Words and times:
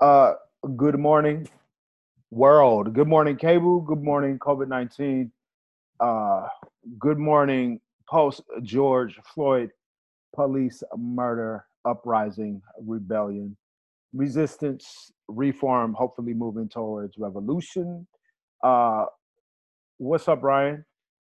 Uh, 0.00 0.34
good 0.76 0.98
morning, 0.98 1.48
world. 2.30 2.94
Good 2.94 3.08
morning, 3.08 3.36
cable. 3.36 3.80
Good 3.80 4.02
morning, 4.02 4.38
COVID 4.38 4.68
nineteen. 4.68 5.32
Uh, 6.00 6.46
good 6.98 7.18
morning, 7.18 7.80
post 8.08 8.42
George 8.62 9.18
Floyd 9.34 9.70
police 10.34 10.82
murder 10.96 11.64
uprising 11.84 12.62
rebellion 12.86 13.56
resistance 14.12 15.12
reform 15.28 15.94
hopefully 15.94 16.34
moving 16.34 16.68
towards 16.68 17.16
revolution 17.16 18.06
uh 18.64 19.04
what's 19.98 20.28
up 20.28 20.42
ryan 20.42 20.84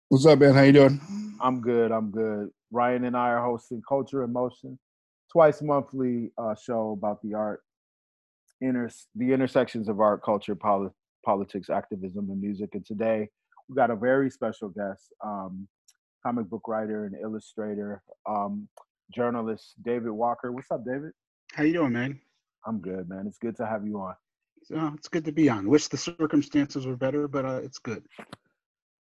what's 0.08 0.26
up 0.26 0.38
man 0.38 0.54
how 0.54 0.62
you 0.62 0.72
doing 0.72 1.00
i'm 1.40 1.60
good 1.60 1.90
i'm 1.90 2.10
good 2.10 2.48
ryan 2.70 3.04
and 3.04 3.16
i 3.16 3.28
are 3.28 3.44
hosting 3.44 3.82
culture 3.88 4.22
in 4.22 4.32
motion 4.32 4.78
twice 5.32 5.60
monthly 5.62 6.30
uh 6.38 6.54
show 6.54 6.92
about 6.92 7.20
the 7.22 7.34
art 7.34 7.62
inter 8.64 8.88
the 9.14 9.32
intersections 9.32 9.88
of 9.88 10.00
art 10.00 10.22
culture 10.22 10.54
poli- 10.54 10.90
politics 11.24 11.70
activism 11.70 12.28
and 12.30 12.40
music 12.40 12.70
and 12.74 12.84
today 12.84 13.28
we 13.68 13.76
got 13.76 13.90
a 13.90 13.96
very 13.96 14.30
special 14.30 14.68
guest 14.68 15.12
um 15.24 15.66
comic 16.24 16.48
book 16.48 16.66
writer 16.68 17.06
and 17.06 17.14
illustrator 17.22 18.02
um 18.28 18.68
journalist 19.14 19.74
david 19.84 20.10
walker 20.10 20.52
what's 20.52 20.70
up 20.70 20.84
david 20.84 21.12
how 21.52 21.62
you 21.62 21.72
doing 21.72 21.92
man 21.92 22.20
I'm 22.66 22.80
good, 22.80 23.08
man. 23.08 23.26
It's 23.26 23.38
good 23.38 23.56
to 23.56 23.66
have 23.66 23.86
you 23.86 23.98
on. 24.00 24.14
Uh, 24.74 24.92
it's 24.94 25.08
good 25.08 25.24
to 25.26 25.32
be 25.32 25.48
on. 25.48 25.68
Wish 25.68 25.88
the 25.88 25.96
circumstances 25.96 26.86
were 26.86 26.96
better, 26.96 27.28
but 27.28 27.44
uh, 27.44 27.60
it's 27.62 27.78
good. 27.78 28.02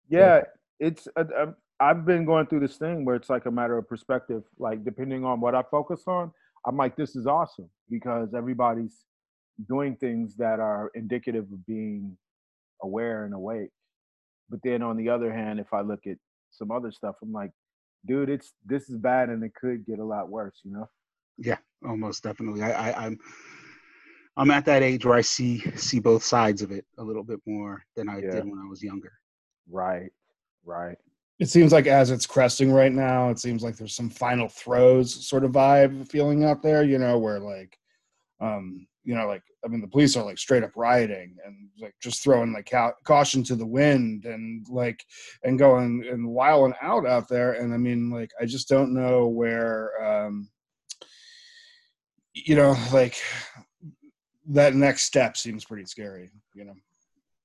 Yeah, 0.09 0.43
it's. 0.79 1.07
Uh, 1.17 1.25
um, 1.39 1.57
I've 1.79 2.05
been 2.05 2.25
going 2.25 2.47
through 2.47 2.61
this 2.61 2.77
thing 2.77 3.05
where 3.05 3.17
it's 3.17 3.31
like 3.31 3.47
a 3.47 3.51
matter 3.51 3.77
of 3.77 3.89
perspective. 3.89 4.43
Like 4.59 4.85
depending 4.85 5.25
on 5.25 5.41
what 5.41 5.55
I 5.55 5.63
focus 5.71 6.03
on, 6.07 6.33
I'm 6.67 6.77
like, 6.77 6.97
this 6.97 7.15
is 7.17 7.27
awesome 7.27 7.69
because 7.91 8.35
everybody's 8.35 9.05
doing 9.69 9.97
things 9.97 10.37
that 10.37 10.61
are 10.61 10.91
indicative 10.95 11.45
of 11.53 11.67
being 11.67 12.17
aware 12.83 13.25
and 13.25 13.35
awake. 13.35 13.71
But 14.49 14.61
then 14.65 14.83
on 14.83 14.97
the 14.97 15.09
other 15.09 15.33
hand, 15.33 15.61
if 15.61 15.73
I 15.73 15.81
look 15.81 16.07
at 16.07 16.17
some 16.51 16.71
other 16.71 16.91
stuff, 16.91 17.17
I'm 17.23 17.33
like, 17.33 17.51
dude, 18.07 18.31
it's 18.31 18.53
this 18.67 18.89
is 18.89 18.97
bad 18.97 19.29
and 19.29 19.43
it 19.45 19.55
could 19.55 19.87
get 19.87 19.99
a 19.99 20.05
lot 20.05 20.29
worse, 20.29 20.61
you 20.65 20.73
know? 20.73 20.89
Yeah, 21.39 21.59
almost 21.87 22.23
definitely. 22.23 22.63
I, 22.63 22.91
I 22.91 23.07
I'm 23.07 23.19
I'm 24.37 24.51
at 24.51 24.65
that 24.67 24.83
age 24.83 25.05
where 25.05 25.17
I 25.17 25.21
see 25.21 25.61
see 25.77 26.01
both 26.01 26.25
sides 26.25 26.63
of 26.63 26.71
it 26.73 26.85
a 26.99 27.03
little 27.03 27.25
bit 27.25 27.41
more 27.47 27.85
than 27.97 28.09
I 28.09 28.21
yeah. 28.21 28.31
did 28.33 28.45
when 28.45 28.59
I 28.59 28.69
was 28.69 28.83
younger. 28.83 29.13
Right, 29.69 30.11
right. 30.65 30.97
It 31.39 31.49
seems 31.49 31.73
like 31.73 31.87
as 31.87 32.11
it's 32.11 32.27
cresting 32.27 32.71
right 32.71 32.93
now, 32.93 33.31
it 33.31 33.39
seems 33.39 33.63
like 33.63 33.77
there's 33.77 33.97
some 33.97 34.11
final 34.11 34.49
throes 34.49 35.27
sort 35.27 35.45
of 35.45 35.53
vibe 35.53 36.07
feeling 36.11 36.45
out 36.45 36.63
there, 36.63 36.85
you 36.85 36.99
know, 36.99 37.19
where 37.19 37.41
like, 37.41 37.79
um, 38.41 38.87
you 39.05 39.15
know, 39.15 39.27
like 39.27 39.43
I 39.65 39.69
mean, 39.69 39.81
the 39.81 39.89
police 39.89 40.17
are 40.17 40.25
like 40.25 40.39
straight 40.39 40.63
up 40.63 40.73
rioting 40.75 41.37
and 41.45 41.69
like 41.81 41.95
just 42.01 42.23
throwing 42.23 42.53
like 42.53 42.71
ca- 42.71 42.95
caution 43.05 43.43
to 43.45 43.55
the 43.55 43.67
wind 43.67 44.25
and 44.25 44.67
like 44.69 45.05
and 45.45 45.59
going 45.59 46.05
and 46.11 46.29
wiling 46.29 46.75
out 46.81 47.07
out 47.07 47.29
there. 47.29 47.53
And 47.53 47.75
I 47.75 47.77
mean, 47.77 48.11
like 48.11 48.31
I 48.41 48.47
just 48.47 48.69
don't 48.69 48.95
know 48.95 49.27
where, 49.27 50.03
um, 50.03 50.49
you 52.33 52.57
know, 52.57 52.77
like 52.93 53.21
that 54.49 54.75
next 54.75 55.05
step 55.05 55.37
seems 55.37 55.65
pretty 55.65 55.85
scary, 55.85 56.31
you 56.55 56.65
know. 56.65 56.75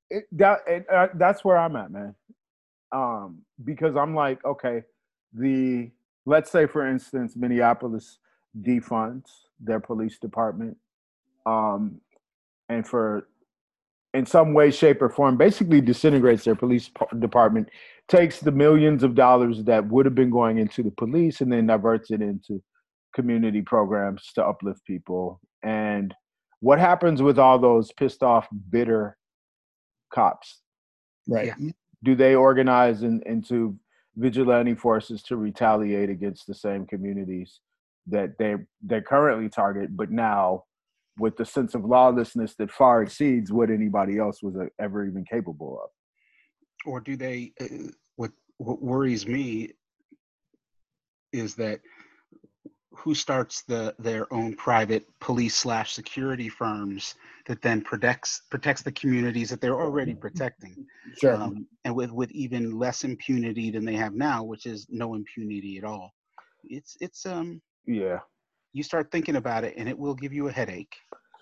It, 0.09 0.25
that 0.33 0.59
it, 0.67 0.85
uh, 0.89 1.07
that's 1.15 1.43
where 1.43 1.57
I'm 1.57 1.75
at, 1.75 1.91
man. 1.91 2.15
Um, 2.91 3.39
because 3.63 3.95
I'm 3.95 4.15
like, 4.15 4.43
okay, 4.45 4.83
the 5.33 5.91
let's 6.25 6.51
say 6.51 6.65
for 6.65 6.87
instance, 6.87 7.35
Minneapolis 7.35 8.19
defunds 8.61 9.25
their 9.59 9.79
police 9.79 10.17
department, 10.19 10.77
um, 11.45 12.01
and 12.69 12.87
for 12.87 13.27
in 14.15 14.25
some 14.25 14.53
way, 14.53 14.71
shape, 14.71 15.01
or 15.01 15.09
form, 15.09 15.35
basically 15.35 15.81
disintegrates 15.81 16.45
their 16.45 16.55
police 16.55 16.89
department, 17.19 17.69
takes 18.07 18.39
the 18.39 18.51
millions 18.51 19.03
of 19.03 19.13
dollars 19.13 19.63
that 19.65 19.85
would 19.87 20.05
have 20.05 20.15
been 20.15 20.29
going 20.29 20.57
into 20.57 20.81
the 20.81 20.91
police 20.91 21.41
and 21.41 21.51
then 21.51 21.67
diverts 21.67 22.11
it 22.11 22.21
into 22.21 22.63
community 23.13 23.61
programs 23.61 24.31
to 24.33 24.45
uplift 24.45 24.85
people. 24.85 25.41
And 25.63 26.13
what 26.61 26.79
happens 26.79 27.21
with 27.21 27.37
all 27.37 27.59
those 27.59 27.91
pissed 27.91 28.23
off, 28.23 28.47
bitter 28.69 29.17
cops? 30.13 30.61
Right. 31.27 31.53
Yeah. 31.59 31.71
Do 32.03 32.15
they 32.15 32.35
organize 32.35 33.03
in, 33.03 33.21
into 33.25 33.77
vigilante 34.15 34.75
forces 34.75 35.23
to 35.23 35.35
retaliate 35.35 36.09
against 36.09 36.47
the 36.47 36.55
same 36.55 36.85
communities 36.85 37.59
that 38.07 38.37
they 38.37 38.55
they 38.81 39.01
currently 39.01 39.49
target, 39.49 39.97
but 39.97 40.11
now 40.11 40.63
with 41.17 41.37
the 41.37 41.45
sense 41.45 41.75
of 41.75 41.85
lawlessness 41.85 42.55
that 42.55 42.71
far 42.71 43.03
exceeds 43.03 43.51
what 43.51 43.69
anybody 43.69 44.17
else 44.17 44.43
was 44.43 44.55
uh, 44.55 44.65
ever 44.79 45.05
even 45.05 45.23
capable 45.25 45.79
of? 45.83 45.89
Or 46.85 46.99
do 46.99 47.15
they? 47.15 47.53
Uh, 47.59 47.89
what 48.15 48.31
what 48.57 48.81
worries 48.81 49.25
me 49.25 49.71
is 51.31 51.55
that 51.55 51.79
who 52.97 53.13
starts 53.13 53.63
the 53.63 53.93
their 53.99 54.31
own 54.33 54.55
private 54.55 55.05
police 55.19 55.55
slash 55.55 55.93
security 55.93 56.49
firms 56.49 57.15
that 57.45 57.61
then 57.61 57.81
protects 57.81 58.41
protects 58.49 58.81
the 58.81 58.91
communities 58.91 59.49
that 59.49 59.59
they're 59.59 59.79
already 59.79 60.13
protecting 60.13 60.85
sure 61.19 61.35
um, 61.35 61.67
and 61.83 61.93
with 61.93 62.11
with 62.11 62.31
even 62.31 62.77
less 62.77 63.03
impunity 63.03 63.69
than 63.69 63.83
they 63.83 63.95
have 63.95 64.13
now 64.13 64.43
which 64.43 64.65
is 64.65 64.87
no 64.89 65.15
impunity 65.15 65.77
at 65.77 65.83
all 65.83 66.13
it's 66.63 66.95
it's 67.01 67.25
um 67.25 67.61
yeah 67.85 68.19
you 68.75 68.83
start 68.83 69.09
thinking 69.09 69.37
about 69.37 69.63
it 69.63 69.73
and 69.77 69.87
it 69.87 69.97
will 69.97 70.13
give 70.13 70.33
you 70.33 70.49
a 70.49 70.51
headache. 70.51 70.97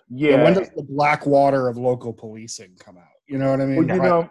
Yeah. 0.08 0.44
When 0.44 0.54
does 0.54 0.70
the 0.76 0.84
Blackwater 0.84 1.68
of 1.68 1.76
local 1.76 2.12
policing 2.12 2.76
come 2.78 2.96
out? 2.96 3.08
You 3.26 3.38
know 3.38 3.50
what 3.50 3.60
i 3.60 3.66
mean? 3.66 3.86
Well, 3.88 3.96
you 3.96 4.02
know 4.02 4.30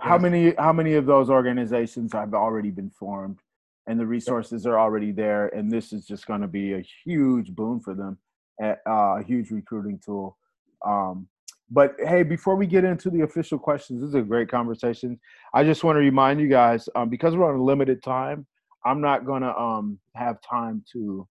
how 0.00 0.18
many 0.18 0.52
how 0.58 0.72
many 0.72 0.94
of 0.94 1.06
those 1.06 1.30
organizations 1.30 2.12
have 2.12 2.34
already 2.34 2.70
been 2.70 2.90
formed 2.90 3.38
and 3.86 4.00
the 4.00 4.06
resources 4.06 4.66
are 4.66 4.78
already 4.80 5.12
there 5.12 5.46
and 5.54 5.70
this 5.70 5.92
is 5.92 6.06
just 6.06 6.26
going 6.26 6.40
to 6.40 6.48
be 6.48 6.74
a 6.74 6.84
huge 7.04 7.54
boon 7.54 7.78
for 7.78 7.94
them 7.94 8.18
uh, 8.60 8.74
a 8.86 9.22
huge 9.22 9.50
recruiting 9.52 10.00
tool. 10.04 10.36
Um, 10.84 11.28
but 11.70 11.94
hey 12.00 12.24
before 12.24 12.56
we 12.56 12.66
get 12.66 12.82
into 12.82 13.10
the 13.10 13.20
official 13.20 13.60
questions 13.60 14.00
this 14.00 14.08
is 14.08 14.14
a 14.16 14.22
great 14.22 14.50
conversation. 14.50 15.20
I 15.54 15.62
just 15.62 15.84
want 15.84 15.96
to 15.96 16.00
remind 16.00 16.40
you 16.40 16.48
guys 16.48 16.88
um, 16.96 17.08
because 17.08 17.36
we're 17.36 17.48
on 17.48 17.60
a 17.60 17.62
limited 17.62 18.02
time 18.02 18.44
i'm 18.84 19.00
not 19.00 19.24
going 19.24 19.42
to 19.42 19.56
um, 19.56 19.98
have 20.14 20.40
time 20.40 20.82
to 20.92 21.26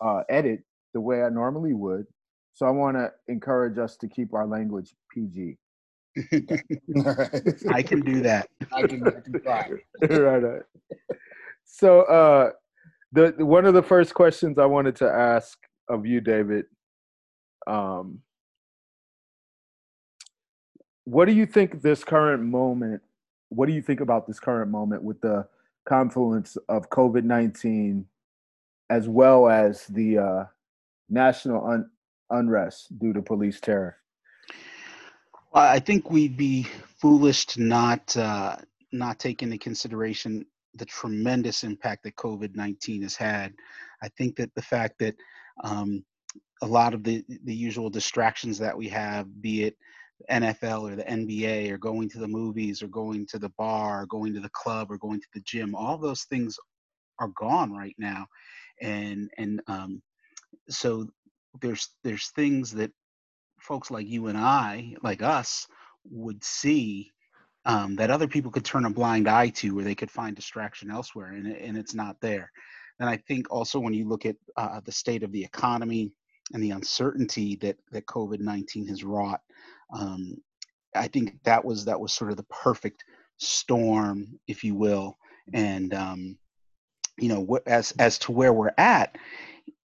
uh, 0.00 0.22
edit 0.28 0.62
the 0.92 1.00
way 1.00 1.22
i 1.22 1.28
normally 1.28 1.74
would 1.74 2.06
so 2.52 2.66
i 2.66 2.70
want 2.70 2.96
to 2.96 3.10
encourage 3.28 3.78
us 3.78 3.96
to 3.96 4.08
keep 4.08 4.34
our 4.34 4.46
language 4.46 4.94
pg 5.12 5.56
I 7.72 7.82
can 7.82 8.00
do 8.00 8.20
that. 8.22 8.48
I 8.72 8.82
can, 8.82 9.06
I 9.06 9.20
can 9.20 9.40
try. 9.42 9.70
right, 10.02 10.38
right. 10.38 10.62
So, 11.64 12.02
uh, 12.02 12.50
the, 13.12 13.34
the, 13.36 13.46
one 13.46 13.64
of 13.64 13.74
the 13.74 13.82
first 13.82 14.14
questions 14.14 14.58
I 14.58 14.66
wanted 14.66 14.96
to 14.96 15.08
ask 15.08 15.58
of 15.88 16.06
you, 16.06 16.20
David, 16.20 16.66
um, 17.66 18.20
what 21.04 21.26
do 21.26 21.32
you 21.32 21.46
think 21.46 21.82
this 21.82 22.04
current 22.04 22.42
moment? 22.42 23.02
What 23.48 23.66
do 23.66 23.72
you 23.72 23.82
think 23.82 24.00
about 24.00 24.26
this 24.26 24.40
current 24.40 24.70
moment 24.70 25.02
with 25.02 25.20
the 25.20 25.46
confluence 25.86 26.56
of 26.68 26.90
COVID 26.90 27.24
nineteen, 27.24 28.06
as 28.90 29.08
well 29.08 29.48
as 29.48 29.86
the 29.86 30.18
uh, 30.18 30.44
national 31.08 31.66
un- 31.66 31.90
unrest 32.30 32.98
due 32.98 33.12
to 33.12 33.22
police 33.22 33.60
terror? 33.60 33.96
I 35.52 35.78
think 35.78 36.10
we'd 36.10 36.36
be 36.36 36.66
foolish 37.00 37.46
to 37.46 37.62
not 37.62 38.16
uh, 38.16 38.56
not 38.92 39.18
take 39.18 39.42
into 39.42 39.58
consideration 39.58 40.44
the 40.74 40.84
tremendous 40.84 41.62
impact 41.62 42.02
that 42.04 42.16
COVID 42.16 42.56
19 42.56 43.02
has 43.02 43.14
had. 43.14 43.54
I 44.02 44.08
think 44.08 44.36
that 44.36 44.52
the 44.54 44.62
fact 44.62 44.98
that 44.98 45.14
um, 45.62 46.04
a 46.62 46.66
lot 46.66 46.94
of 46.94 47.04
the, 47.04 47.24
the 47.44 47.54
usual 47.54 47.90
distractions 47.90 48.58
that 48.58 48.76
we 48.76 48.88
have, 48.88 49.40
be 49.40 49.64
it 49.64 49.76
NFL 50.30 50.90
or 50.90 50.96
the 50.96 51.04
NBA 51.04 51.70
or 51.70 51.78
going 51.78 52.08
to 52.10 52.18
the 52.18 52.28
movies 52.28 52.82
or 52.82 52.88
going 52.88 53.26
to 53.26 53.38
the 53.38 53.50
bar 53.50 54.02
or 54.02 54.06
going 54.06 54.32
to 54.34 54.40
the 54.40 54.50
club 54.50 54.90
or 54.90 54.98
going 54.98 55.20
to 55.20 55.26
the 55.34 55.40
gym, 55.40 55.74
all 55.74 55.98
those 55.98 56.24
things 56.24 56.58
are 57.18 57.28
gone 57.28 57.72
right 57.72 57.96
now. 57.98 58.26
And, 58.80 59.30
and 59.38 59.60
um, 59.66 60.02
so 60.68 61.06
there's, 61.60 61.90
there's 62.02 62.28
things 62.30 62.72
that 62.72 62.90
folks 63.60 63.90
like 63.90 64.06
you 64.06 64.26
and 64.26 64.38
I, 64.38 64.94
like 65.02 65.22
us, 65.22 65.66
would 66.10 66.42
see 66.44 67.10
um, 67.66 67.96
that 67.96 68.10
other 68.10 68.28
people 68.28 68.50
could 68.50 68.64
turn 68.64 68.84
a 68.84 68.90
blind 68.90 69.28
eye 69.28 69.48
to 69.48 69.74
where 69.74 69.84
they 69.84 69.94
could 69.94 70.10
find 70.10 70.36
distraction 70.36 70.90
elsewhere 70.90 71.32
and, 71.32 71.46
and 71.46 71.76
it's 71.76 71.94
not 71.94 72.20
there 72.20 72.50
and 73.00 73.08
i 73.08 73.16
think 73.16 73.50
also 73.50 73.78
when 73.78 73.94
you 73.94 74.06
look 74.06 74.26
at 74.26 74.36
uh, 74.56 74.80
the 74.84 74.92
state 74.92 75.22
of 75.22 75.32
the 75.32 75.42
economy 75.42 76.12
and 76.52 76.62
the 76.62 76.70
uncertainty 76.70 77.56
that 77.56 77.76
that 77.90 78.06
covid-19 78.06 78.88
has 78.88 79.04
wrought 79.04 79.40
um, 79.92 80.36
i 80.94 81.08
think 81.08 81.34
that 81.44 81.64
was 81.64 81.84
that 81.84 81.98
was 81.98 82.12
sort 82.12 82.30
of 82.30 82.36
the 82.36 82.44
perfect 82.44 83.04
storm 83.38 84.38
if 84.46 84.62
you 84.62 84.74
will 84.74 85.16
and 85.52 85.92
um, 85.94 86.36
you 87.18 87.28
know 87.28 87.58
as 87.66 87.92
as 88.00 88.18
to 88.18 88.32
where 88.32 88.52
we're 88.52 88.72
at 88.78 89.16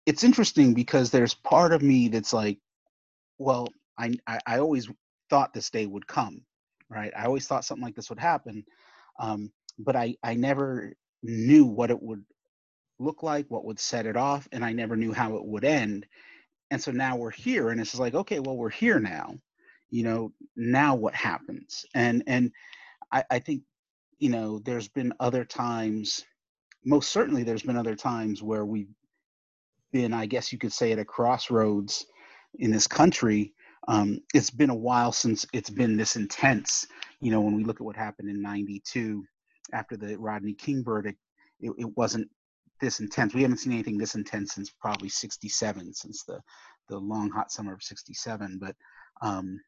it's 0.05 0.23
interesting 0.23 0.73
because 0.73 1.11
there's 1.11 1.33
part 1.35 1.73
of 1.73 1.81
me 1.83 2.09
that's 2.09 2.33
like 2.33 2.59
well, 3.39 3.69
I, 3.99 4.15
I, 4.27 4.39
I 4.47 4.59
always 4.59 4.89
thought 5.31 5.53
this 5.53 5.71
day 5.71 5.87
would 5.87 6.07
come, 6.07 6.43
right? 6.89 7.13
I 7.17 7.25
always 7.25 7.47
thought 7.47 7.65
something 7.65 7.85
like 7.85 7.95
this 7.95 8.09
would 8.11 8.19
happen, 8.19 8.65
um, 9.19 9.51
but 9.79 9.97
I, 9.97 10.17
I 10.23 10.35
never 10.35 10.93
knew 11.23 11.65
what 11.65 11.91
it 11.91 12.01
would 12.01 12.25
look 12.99 13.23
like, 13.23 13.47
what 13.49 13.65
would 13.65 13.79
set 13.79 14.07
it 14.07 14.17
off, 14.17 14.49
and 14.53 14.65
I 14.65 14.73
never 14.73 14.97
knew 14.97 15.13
how 15.13 15.37
it 15.37 15.45
would 15.45 15.65
end. 15.65 16.07
And 16.71 16.81
so 16.81 16.91
now 16.91 17.17
we're 17.17 17.31
here, 17.31 17.69
and 17.69 17.81
it's 17.81 17.95
like, 17.99 18.15
okay, 18.15 18.39
well, 18.39 18.57
we're 18.57 18.69
here 18.71 18.99
now. 18.99 19.35
You 19.91 20.03
know, 20.03 20.33
now 20.55 20.95
what 20.95 21.15
happens? 21.15 21.85
And 21.95 22.23
and 22.27 22.51
I, 23.11 23.25
I 23.31 23.39
think, 23.39 23.63
you 24.19 24.29
know, 24.29 24.59
there's 24.59 24.89
been 24.89 25.13
other 25.19 25.45
times, 25.45 26.25
most 26.85 27.11
certainly 27.11 27.43
there's 27.43 27.63
been 27.63 27.77
other 27.77 27.95
times 27.95 28.41
where 28.41 28.65
we've 28.65 28.89
been, 29.91 30.13
I 30.13 30.25
guess 30.25 30.51
you 30.51 30.57
could 30.57 30.73
say, 30.73 30.91
at 30.91 30.99
a 30.99 31.05
crossroads 31.05 32.05
in 32.59 32.71
this 32.71 32.87
country. 32.87 33.53
Um, 33.87 34.19
it's 34.33 34.49
been 34.49 34.69
a 34.69 34.75
while 34.75 35.11
since 35.11 35.45
it's 35.53 35.69
been 35.69 35.97
this 35.97 36.15
intense. 36.15 36.87
You 37.19 37.31
know, 37.31 37.41
when 37.41 37.55
we 37.55 37.63
look 37.63 37.77
at 37.77 37.85
what 37.85 37.95
happened 37.95 38.29
in 38.29 38.41
'92 38.41 39.23
after 39.73 39.97
the 39.97 40.17
Rodney 40.17 40.53
King 40.53 40.83
verdict, 40.83 41.19
it, 41.59 41.71
it 41.77 41.97
wasn't 41.97 42.29
this 42.81 42.99
intense. 42.99 43.33
We 43.33 43.41
haven't 43.41 43.57
seen 43.57 43.73
anything 43.73 43.97
this 43.97 44.15
intense 44.15 44.53
since 44.53 44.69
probably 44.69 45.09
'67, 45.09 45.93
since 45.93 46.23
the 46.23 46.39
the 46.89 46.97
long 46.97 47.29
hot 47.29 47.51
summer 47.51 47.73
of 47.73 47.83
'67. 47.83 48.57
But 48.59 48.75
um, 49.21 49.59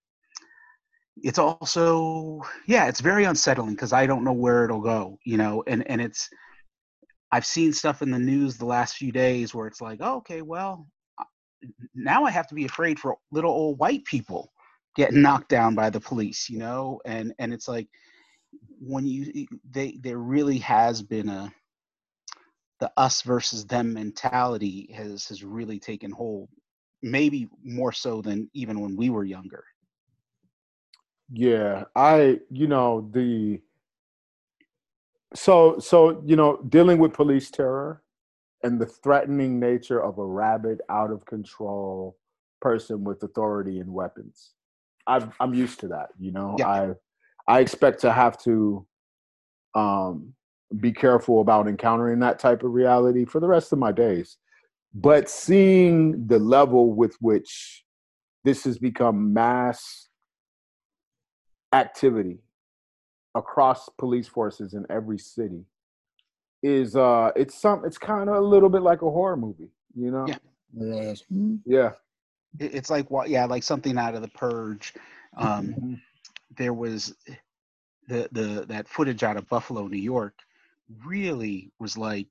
it's 1.18 1.40
also, 1.40 2.42
yeah, 2.68 2.88
it's 2.88 3.02
very 3.02 3.26
unsettling 3.26 3.72
because 3.72 3.94
I 3.94 4.06
don't 4.06 4.24
know 4.24 4.34
where 4.34 4.66
it'll 4.66 4.82
go. 4.82 5.18
You 5.24 5.38
know, 5.38 5.64
and 5.68 5.90
and 5.90 6.02
it's 6.02 6.30
I've 7.32 7.46
seen 7.46 7.74
stuff 7.74 8.02
in 8.02 8.12
the 8.12 8.20
news 8.20 8.58
the 8.58 8.66
last 8.66 8.96
few 8.96 9.12
days 9.12 9.54
where 9.54 9.68
it's 9.68 9.82
like, 9.82 10.00
oh, 10.02 10.18
okay, 10.18 10.42
well, 10.42 10.88
uh, 11.20 11.26
now 11.94 12.24
I 12.24 12.32
have 12.32 12.48
to 12.48 12.56
be 12.56 12.66
afraid 12.66 13.00
for 13.00 13.18
little 13.32 13.52
old 13.52 13.80
white 13.80 14.06
people 14.06 14.52
getting 14.96 15.22
knocked 15.22 15.50
down 15.50 15.76
by 15.76 15.90
the 15.90 16.00
police, 16.00 16.50
you 16.50 16.58
know, 16.58 17.02
and 17.06 17.34
and 17.40 17.54
it's 17.54 17.68
like 17.68 17.88
when 18.80 19.06
you 19.06 19.46
they 19.72 19.98
there 20.02 20.18
really 20.18 20.58
has 20.60 21.02
been 21.02 21.30
a 21.30 21.52
the 22.80 22.92
us 22.98 23.22
versus 23.22 23.66
them 23.66 23.94
mentality 23.94 24.92
has 24.94 25.26
has 25.28 25.44
really 25.44 25.80
taken 25.80 26.12
hold 26.12 26.50
maybe 27.02 27.48
more 27.64 27.92
so 27.92 28.22
than 28.22 28.50
even 28.54 28.80
when 28.80 28.96
we 28.96 29.10
were 29.10 29.24
younger. 29.24 29.64
Yeah 31.32 31.86
i 31.96 32.40
you 32.52 32.68
know 32.68 33.10
the 33.14 33.60
so 35.34 35.78
so 35.80 36.22
you 36.26 36.36
know 36.36 36.60
dealing 36.70 36.98
with 36.98 37.14
police 37.14 37.50
terror 37.50 38.02
and 38.64 38.80
the 38.80 38.86
threatening 38.86 39.60
nature 39.60 40.02
of 40.02 40.18
a 40.18 40.26
rabid 40.26 40.82
out 40.90 41.12
of 41.12 41.26
control 41.26 42.18
person 42.62 43.04
with 43.04 43.22
authority 43.24 43.80
and 43.80 43.92
weapons 43.92 44.52
i 45.08 45.26
i'm 45.40 45.54
used 45.54 45.80
to 45.80 45.88
that 45.88 46.10
you 46.20 46.32
know 46.32 46.56
yeah. 46.60 46.68
i 46.68 46.90
i 47.48 47.60
expect 47.60 48.00
to 48.00 48.12
have 48.12 48.38
to 48.38 48.86
um 49.74 50.34
be 50.80 50.92
careful 50.92 51.42
about 51.42 51.68
encountering 51.68 52.20
that 52.20 52.40
type 52.40 52.64
of 52.64 52.72
reality 52.72 53.26
for 53.26 53.40
the 53.40 53.48
rest 53.48 53.72
of 53.72 53.80
my 53.80 53.92
days. 53.92 54.38
But 54.94 55.30
seeing 55.30 56.28
the 56.28 56.40
level 56.40 56.94
with 56.94 57.16
which 57.20 57.84
this 58.44 58.64
has 58.64 58.78
become 58.78 59.34
mass 59.34 60.08
activity 61.74 62.40
across 63.36 63.90
police 63.98 64.28
forces 64.28 64.74
in 64.74 64.86
every 64.90 65.20
city 65.20 65.66
is 66.64 66.96
uh 66.96 67.32
it's 67.36 67.60
some 67.60 67.86
it's 67.86 67.98
kind 67.98 68.30
of 68.30 68.36
a 68.38 68.42
little 68.42 68.70
bit 68.70 68.82
like 68.82 69.02
a 69.02 69.10
horror 69.10 69.38
movie, 69.38 69.70
you 69.94 70.10
know? 70.10 70.26
Yeah. 70.28 70.38
really 70.74 71.06
is. 71.08 71.24
Yeah. 71.66 71.92
It's 72.60 72.90
like 72.90 73.12
what 73.12 73.30
yeah, 73.30 73.46
like 73.46 73.64
something 73.64 73.98
out 73.98 74.16
of 74.16 74.22
the 74.22 74.30
purge. 74.30 74.94
Um 75.38 75.68
mm-hmm. 75.68 75.94
there 76.58 76.74
was 76.74 77.14
the 78.08 78.30
the 78.32 78.66
that 78.68 78.88
footage 78.88 79.24
out 79.24 79.38
of 79.38 79.48
Buffalo, 79.48 79.88
New 79.88 79.98
York 79.98 80.34
really 81.06 81.72
was 81.80 81.98
like 81.98 82.28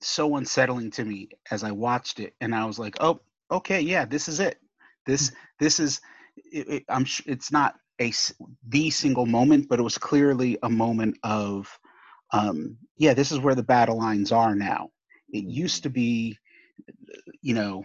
so 0.00 0.36
unsettling 0.36 0.90
to 0.92 1.04
me 1.04 1.28
as 1.50 1.64
I 1.64 1.70
watched 1.70 2.20
it, 2.20 2.34
and 2.40 2.54
I 2.54 2.64
was 2.64 2.78
like, 2.78 2.96
"Oh, 3.00 3.20
okay, 3.50 3.80
yeah, 3.80 4.04
this 4.04 4.28
is 4.28 4.40
it. 4.40 4.58
This 5.06 5.32
this 5.58 5.80
is. 5.80 6.00
It, 6.52 6.68
it, 6.68 6.84
I'm. 6.88 7.06
It's 7.26 7.50
not 7.50 7.74
a 8.00 8.12
the 8.68 8.90
single 8.90 9.26
moment, 9.26 9.68
but 9.68 9.78
it 9.78 9.82
was 9.82 9.98
clearly 9.98 10.58
a 10.62 10.68
moment 10.68 11.18
of, 11.22 11.68
um, 12.32 12.76
yeah, 12.96 13.14
this 13.14 13.32
is 13.32 13.38
where 13.38 13.54
the 13.54 13.62
battle 13.62 13.98
lines 13.98 14.32
are 14.32 14.54
now. 14.54 14.90
It 15.30 15.44
used 15.44 15.82
to 15.82 15.90
be, 15.90 16.38
you 17.42 17.54
know, 17.54 17.84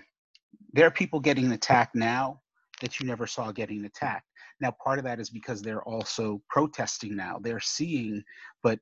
there 0.73 0.87
are 0.87 0.91
people 0.91 1.19
getting 1.19 1.51
attacked 1.51 1.95
now 1.95 2.41
that 2.81 2.99
you 2.99 3.05
never 3.05 3.27
saw 3.27 3.51
getting 3.51 3.85
attacked. 3.85 4.27
Now, 4.59 4.75
part 4.83 4.99
of 4.99 5.05
that 5.05 5.19
is 5.19 5.29
because 5.29 5.61
they're 5.61 5.83
also 5.83 6.41
protesting 6.49 7.15
now. 7.15 7.39
They're 7.41 7.59
seeing, 7.59 8.23
but 8.61 8.79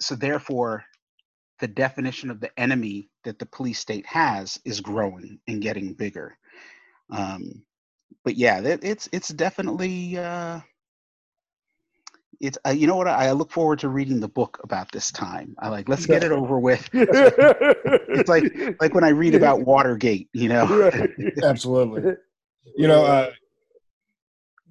so 0.00 0.14
therefore, 0.14 0.84
the 1.60 1.68
definition 1.68 2.30
of 2.30 2.40
the 2.40 2.50
enemy 2.58 3.08
that 3.24 3.38
the 3.38 3.46
police 3.46 3.78
state 3.78 4.06
has 4.06 4.58
is 4.64 4.80
growing 4.80 5.38
and 5.46 5.62
getting 5.62 5.94
bigger. 5.94 6.36
Um, 7.10 7.64
but 8.24 8.36
yeah, 8.36 8.60
it, 8.60 8.80
it's 8.82 9.08
it's 9.12 9.28
definitely 9.28 10.18
uh, 10.18 10.60
it's 12.40 12.58
uh, 12.66 12.70
you 12.70 12.86
know 12.86 12.96
what 12.96 13.08
I, 13.08 13.28
I, 13.28 13.32
look 13.32 13.50
forward 13.50 13.78
to 13.80 13.88
reading 13.88 14.20
the 14.20 14.28
book 14.28 14.58
about 14.64 14.90
this 14.92 15.12
time. 15.12 15.54
I 15.60 15.68
like 15.68 15.88
let's 15.88 16.06
get 16.06 16.24
it 16.24 16.32
over 16.32 16.58
with. 16.58 16.88
it's 16.92 18.28
like 18.28 18.52
like 18.80 18.94
when 18.94 19.04
I 19.04 19.10
read 19.10 19.34
about 19.34 19.62
Watergate, 19.62 20.28
you 20.32 20.48
know. 20.48 20.90
Absolutely. 21.42 22.14
You 22.76 22.88
know, 22.88 23.04
uh, 23.04 23.30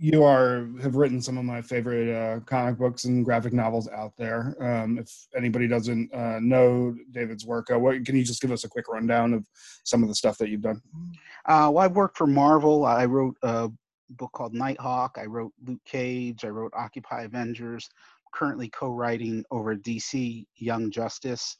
you 0.03 0.23
are 0.23 0.67
have 0.81 0.95
written 0.95 1.21
some 1.21 1.37
of 1.37 1.45
my 1.45 1.61
favorite 1.61 2.11
uh, 2.11 2.39
comic 2.39 2.79
books 2.79 3.03
and 3.03 3.23
graphic 3.23 3.53
novels 3.53 3.87
out 3.89 4.13
there. 4.17 4.55
Um, 4.59 4.97
if 4.97 5.27
anybody 5.37 5.67
doesn't 5.67 6.11
uh, 6.11 6.39
know 6.41 6.95
David's 7.11 7.45
work, 7.45 7.69
uh, 7.71 7.77
what 7.77 8.03
can 8.03 8.15
you 8.15 8.23
just 8.23 8.41
give 8.41 8.51
us 8.51 8.63
a 8.63 8.67
quick 8.67 8.87
rundown 8.87 9.31
of 9.31 9.45
some 9.83 10.01
of 10.01 10.09
the 10.09 10.15
stuff 10.15 10.39
that 10.39 10.49
you've 10.49 10.63
done? 10.63 10.81
Uh, 11.45 11.69
well, 11.71 11.85
I've 11.85 11.95
worked 11.95 12.17
for 12.17 12.25
Marvel. 12.25 12.83
I 12.83 13.05
wrote 13.05 13.37
a 13.43 13.69
book 14.09 14.31
called 14.33 14.55
Nighthawk. 14.55 15.19
I 15.21 15.25
wrote 15.25 15.53
Luke 15.67 15.85
Cage. 15.85 16.45
I 16.45 16.49
wrote 16.49 16.73
Occupy 16.75 17.21
Avengers. 17.21 17.87
currently 18.33 18.69
co-writing 18.69 19.45
over 19.51 19.75
DC 19.75 20.47
Young 20.55 20.89
Justice, 20.89 21.57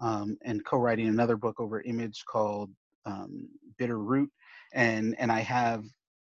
um, 0.00 0.36
and 0.44 0.62
co-writing 0.66 1.08
another 1.08 1.38
book 1.38 1.58
over 1.58 1.80
Image 1.80 2.22
called 2.26 2.70
um, 3.06 3.48
Bitter 3.78 3.98
Root. 3.98 4.30
And 4.74 5.16
and 5.18 5.32
I 5.32 5.40
have 5.40 5.84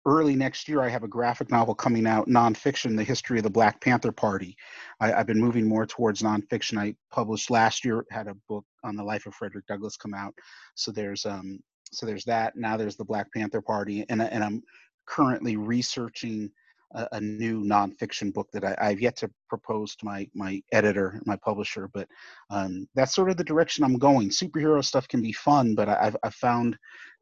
early 0.06 0.36
next 0.36 0.68
year, 0.68 0.82
I 0.82 0.90
have 0.90 1.04
a 1.04 1.08
graphic 1.08 1.50
novel 1.50 1.76
coming 1.76 2.06
out, 2.06 2.28
nonfiction, 2.28 2.98
the 2.98 3.04
history 3.04 3.38
of 3.38 3.44
the 3.44 3.50
Black 3.50 3.80
Panther 3.82 4.12
Party. 4.12 4.56
I, 5.00 5.10
have 5.10 5.28
been 5.28 5.40
moving 5.40 5.68
more 5.68 5.86
towards 5.86 6.22
nonfiction. 6.22 6.78
I 6.78 6.96
published 7.12 7.50
last 7.50 7.86
year, 7.86 8.06
had 8.12 8.28
a 8.28 8.36
book 8.48 8.66
on 8.84 8.96
the 8.96 9.04
life 9.04 9.26
of 9.26 9.34
Frederick 9.34 9.66
Douglass 9.68 9.98
come 9.98 10.14
out. 10.14 10.34
So 10.76 10.92
there's 10.92 11.26
um, 11.26 11.60
so 11.92 12.06
there's 12.06 12.26
that. 12.26 12.56
Now 12.56 12.76
there's 12.76 12.98
the 12.98 13.06
Black 13.06 13.28
Panther 13.34 13.62
Party, 13.62 14.06
and 14.10 14.22
and 14.22 14.44
I'm 14.44 14.62
currently 15.06 15.58
researching 15.58 16.50
a, 16.94 17.08
a 17.14 17.22
new 17.22 17.64
nonfiction 17.64 18.34
book 18.34 18.48
that 18.54 18.64
I, 18.64 18.90
have 18.90 19.02
yet 19.02 19.16
to 19.18 19.30
propose 19.48 19.96
to 19.98 20.06
my 20.06 20.28
my 20.34 20.62
editor, 20.72 21.22
my 21.26 21.38
publisher. 21.38 21.90
But 21.94 22.08
um, 22.50 22.88
that's 22.96 23.16
sort 23.16 23.30
of 23.30 23.38
the 23.38 23.44
direction 23.44 23.84
I'm 23.84 23.98
going. 23.98 24.30
Superhero 24.30 24.84
stuff 24.84 25.08
can 25.08 25.22
be 25.22 25.34
fun, 25.34 25.76
but 25.76 25.88
I, 25.88 25.98
I've 26.02 26.18
I've 26.24 26.36
found 26.36 26.78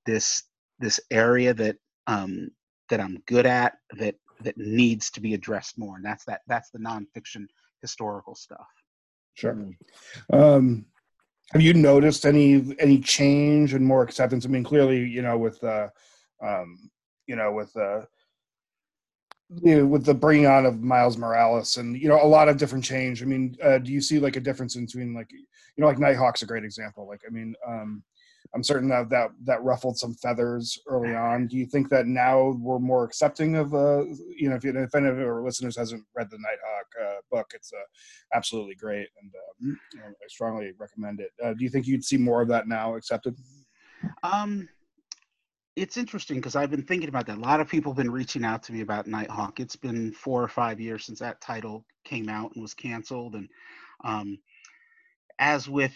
this 0.06 0.44
this 0.80 1.00
area 1.12 1.54
that 1.54 1.76
um, 2.08 2.50
that 2.92 3.00
I'm 3.00 3.24
good 3.26 3.48
at 3.48 3.78
that 3.98 4.16
that 4.42 4.58
needs 4.58 5.10
to 5.12 5.22
be 5.22 5.34
addressed 5.34 5.78
more, 5.78 5.96
and 5.96 6.06
that's 6.06 6.26
that 6.26 6.42
that's 6.48 6.70
the 6.70 6.80
nonfiction 6.80 7.48
historical 7.82 8.36
stuff. 8.36 8.68
Sure. 9.34 9.58
Um, 10.32 10.86
have 11.54 11.62
you 11.62 11.74
noticed 11.74 12.26
any 12.26 12.76
any 12.80 13.00
change 13.00 13.74
and 13.74 13.86
more 13.86 14.04
acceptance? 14.04 14.46
I 14.46 14.50
mean, 14.50 14.64
clearly, 14.64 15.00
you 15.00 15.22
know, 15.22 15.38
with 15.38 15.64
uh, 15.64 15.88
um, 16.44 16.92
you 17.28 17.36
know, 17.36 17.52
with 17.52 17.76
uh, 17.76 18.02
you 19.64 19.78
know, 19.78 19.86
with 19.86 20.06
the 20.06 20.14
bringing 20.14 20.48
on 20.48 20.66
of 20.66 20.82
Miles 20.82 21.18
Morales 21.18 21.78
and 21.78 22.00
you 22.00 22.08
know 22.08 22.22
a 22.22 22.28
lot 22.28 22.50
of 22.50 22.58
different 22.58 22.84
change. 22.84 23.22
I 23.22 23.26
mean, 23.26 23.56
uh, 23.64 23.80
do 23.80 23.92
you 23.92 24.02
see 24.02 24.20
like 24.20 24.36
a 24.36 24.42
difference 24.42 24.76
between 24.76 25.14
like 25.14 25.32
you 25.32 25.46
know 25.78 25.88
like 25.88 25.98
Nighthawk's 25.98 26.42
a 26.42 26.46
great 26.46 26.64
example. 26.64 27.08
Like 27.08 27.22
I 27.26 27.32
mean, 27.32 27.56
um, 27.68 28.04
I'm 28.54 28.64
certain 28.64 28.90
that 28.90 29.10
that 29.10 29.30
that 29.46 29.64
ruffled 29.64 29.98
some 29.98 30.14
feathers 30.16 30.78
early 30.88 31.16
on. 31.16 31.48
Do 31.48 31.58
you 31.58 31.66
think 31.66 31.90
that 31.90 32.08
now 32.08 32.56
we're 32.60 32.80
more 32.80 33.04
accepting 33.04 33.56
of 33.56 33.74
uh 33.74 34.04
you 34.36 34.50
know 34.50 34.56
if, 34.56 34.64
you, 34.64 34.78
if 34.78 34.94
any 34.96 35.08
of 35.08 35.18
our 35.20 35.44
listeners 35.44 35.78
hasn't 35.78 36.04
read 36.16 36.30
the 36.30 36.38
Nighthawk 36.38 36.88
uh, 37.02 37.22
book, 37.32 37.52
it's 37.54 37.72
uh, 37.74 37.86
absolutely 38.34 38.76
great 38.76 39.08
and 39.22 39.32
um, 39.36 39.80
you 39.94 40.00
know, 40.00 40.06
I 40.06 40.28
strongly 40.28 40.72
recommend 40.78 41.20
it. 41.20 41.32
Uh, 41.44 41.54
do 41.54 41.64
you 41.64 41.70
think 41.70 41.88
you'd 41.88 42.04
see 42.04 42.18
more 42.18 42.42
of 42.42 42.48
that 42.50 42.68
now 42.68 42.96
accepted? 42.96 43.36
Um, 44.24 44.68
it's 45.76 45.98
interesting 45.98 46.38
because 46.38 46.56
I've 46.56 46.72
been 46.72 46.84
thinking 46.84 47.10
about 47.10 47.26
that. 47.28 47.38
A 47.38 47.42
lot 47.42 47.62
of 47.62 47.70
people 47.70 47.92
have 47.92 47.98
been 47.98 48.12
reaching 48.12 48.44
out 48.44 48.62
to 48.64 48.74
me 48.74 48.82
about 48.82 49.08
Nighthawk. 49.08 49.60
It's 49.60 49.76
been 49.76 50.12
four 50.12 50.44
or 50.44 50.48
five 50.50 50.80
years 50.80 51.06
since 51.06 51.20
that 51.20 51.40
title 51.40 51.86
came 52.04 52.28
out 52.28 52.52
and 52.54 52.62
was 52.62 52.74
canceled, 52.74 53.36
and 53.36 53.48
um, 54.04 54.38
as 55.40 55.70
with 55.70 55.96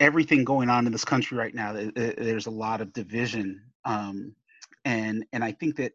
everything 0.00 0.44
going 0.44 0.68
on 0.68 0.86
in 0.86 0.92
this 0.92 1.04
country 1.04 1.36
right 1.36 1.54
now, 1.54 1.72
there's 1.72 2.46
a 2.46 2.50
lot 2.50 2.80
of 2.80 2.92
division 2.92 3.60
um, 3.84 4.34
and 4.84 5.24
and 5.32 5.44
I 5.44 5.52
think 5.52 5.76
that 5.76 5.92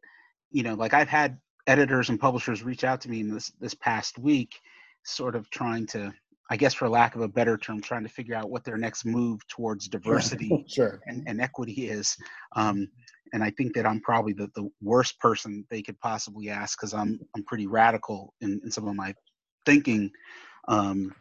you 0.52 0.64
know 0.64 0.74
like 0.74 0.94
I've 0.94 1.10
had 1.10 1.38
editors 1.68 2.10
and 2.10 2.20
publishers 2.20 2.64
reach 2.64 2.84
out 2.84 3.02
to 3.02 3.10
me 3.10 3.22
in 3.22 3.34
this 3.34 3.52
this 3.60 3.74
past 3.74 4.18
week, 4.18 4.60
sort 5.04 5.36
of 5.36 5.50
trying 5.50 5.86
to 5.88 6.14
I 6.52 6.58
guess 6.58 6.74
for 6.74 6.90
lack 6.90 7.16
of 7.16 7.22
a 7.22 7.28
better 7.28 7.58
term, 7.58 7.82
trying 7.82 8.04
to 8.04 8.10
figure 8.10 8.36
out 8.36 8.50
what 8.50 8.64
their 8.64 8.78
next 8.78 9.06
move 9.06 9.46
towards 9.48 9.88
diversity 9.88 10.66
sure. 10.68 11.00
and, 11.06 11.24
and 11.28 11.40
equity 11.40 11.90
is. 11.90 12.18
Um, 12.56 12.90
and 13.34 13.44
I 13.44 13.52
think 13.52 13.76
that 13.76 13.86
I'm 13.86 14.02
probably 14.02 14.34
the, 14.34 14.50
the 14.56 14.68
worst 14.82 15.20
person 15.20 15.64
they 15.70 15.84
could 15.84 16.00
possibly 16.00 16.50
ask 16.50 16.80
because 16.80 16.96
I'm 16.96 17.20
I'm 17.36 17.44
pretty 17.44 17.68
radical 17.68 18.34
in, 18.42 18.60
in 18.64 18.72
some 18.72 18.88
of 18.88 18.96
my 18.96 19.14
thinking. 19.66 20.12
Um, 20.68 21.14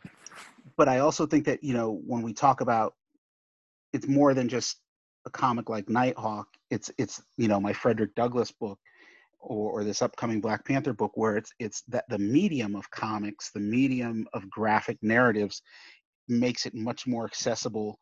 but 0.78 0.88
I 0.88 1.00
also 1.00 1.26
think 1.26 1.44
that 1.44 1.62
you 1.62 1.74
know 1.74 2.00
when 2.06 2.22
we 2.22 2.32
talk 2.32 2.62
about 2.62 2.94
it's 3.92 4.06
more 4.06 4.32
than 4.32 4.48
just 4.48 4.78
a 5.26 5.30
comic 5.30 5.68
like 5.68 5.90
Nighthawk. 5.90 6.46
It's 6.70 6.90
it's 6.96 7.22
you 7.36 7.48
know 7.48 7.60
my 7.60 7.74
Frederick 7.74 8.14
Douglass 8.14 8.52
book 8.52 8.78
or, 9.40 9.72
or 9.72 9.84
this 9.84 10.00
upcoming 10.00 10.40
Black 10.40 10.64
Panther 10.64 10.94
book 10.94 11.12
where 11.14 11.36
it's 11.36 11.52
it's 11.58 11.82
that 11.88 12.04
the 12.08 12.18
medium 12.18 12.76
of 12.76 12.90
comics, 12.90 13.50
the 13.50 13.60
medium 13.60 14.26
of 14.32 14.48
graphic 14.48 14.96
narratives 15.02 15.60
makes 16.28 16.64
it 16.64 16.74
much 16.74 17.06
more 17.06 17.26
accessible 17.26 17.98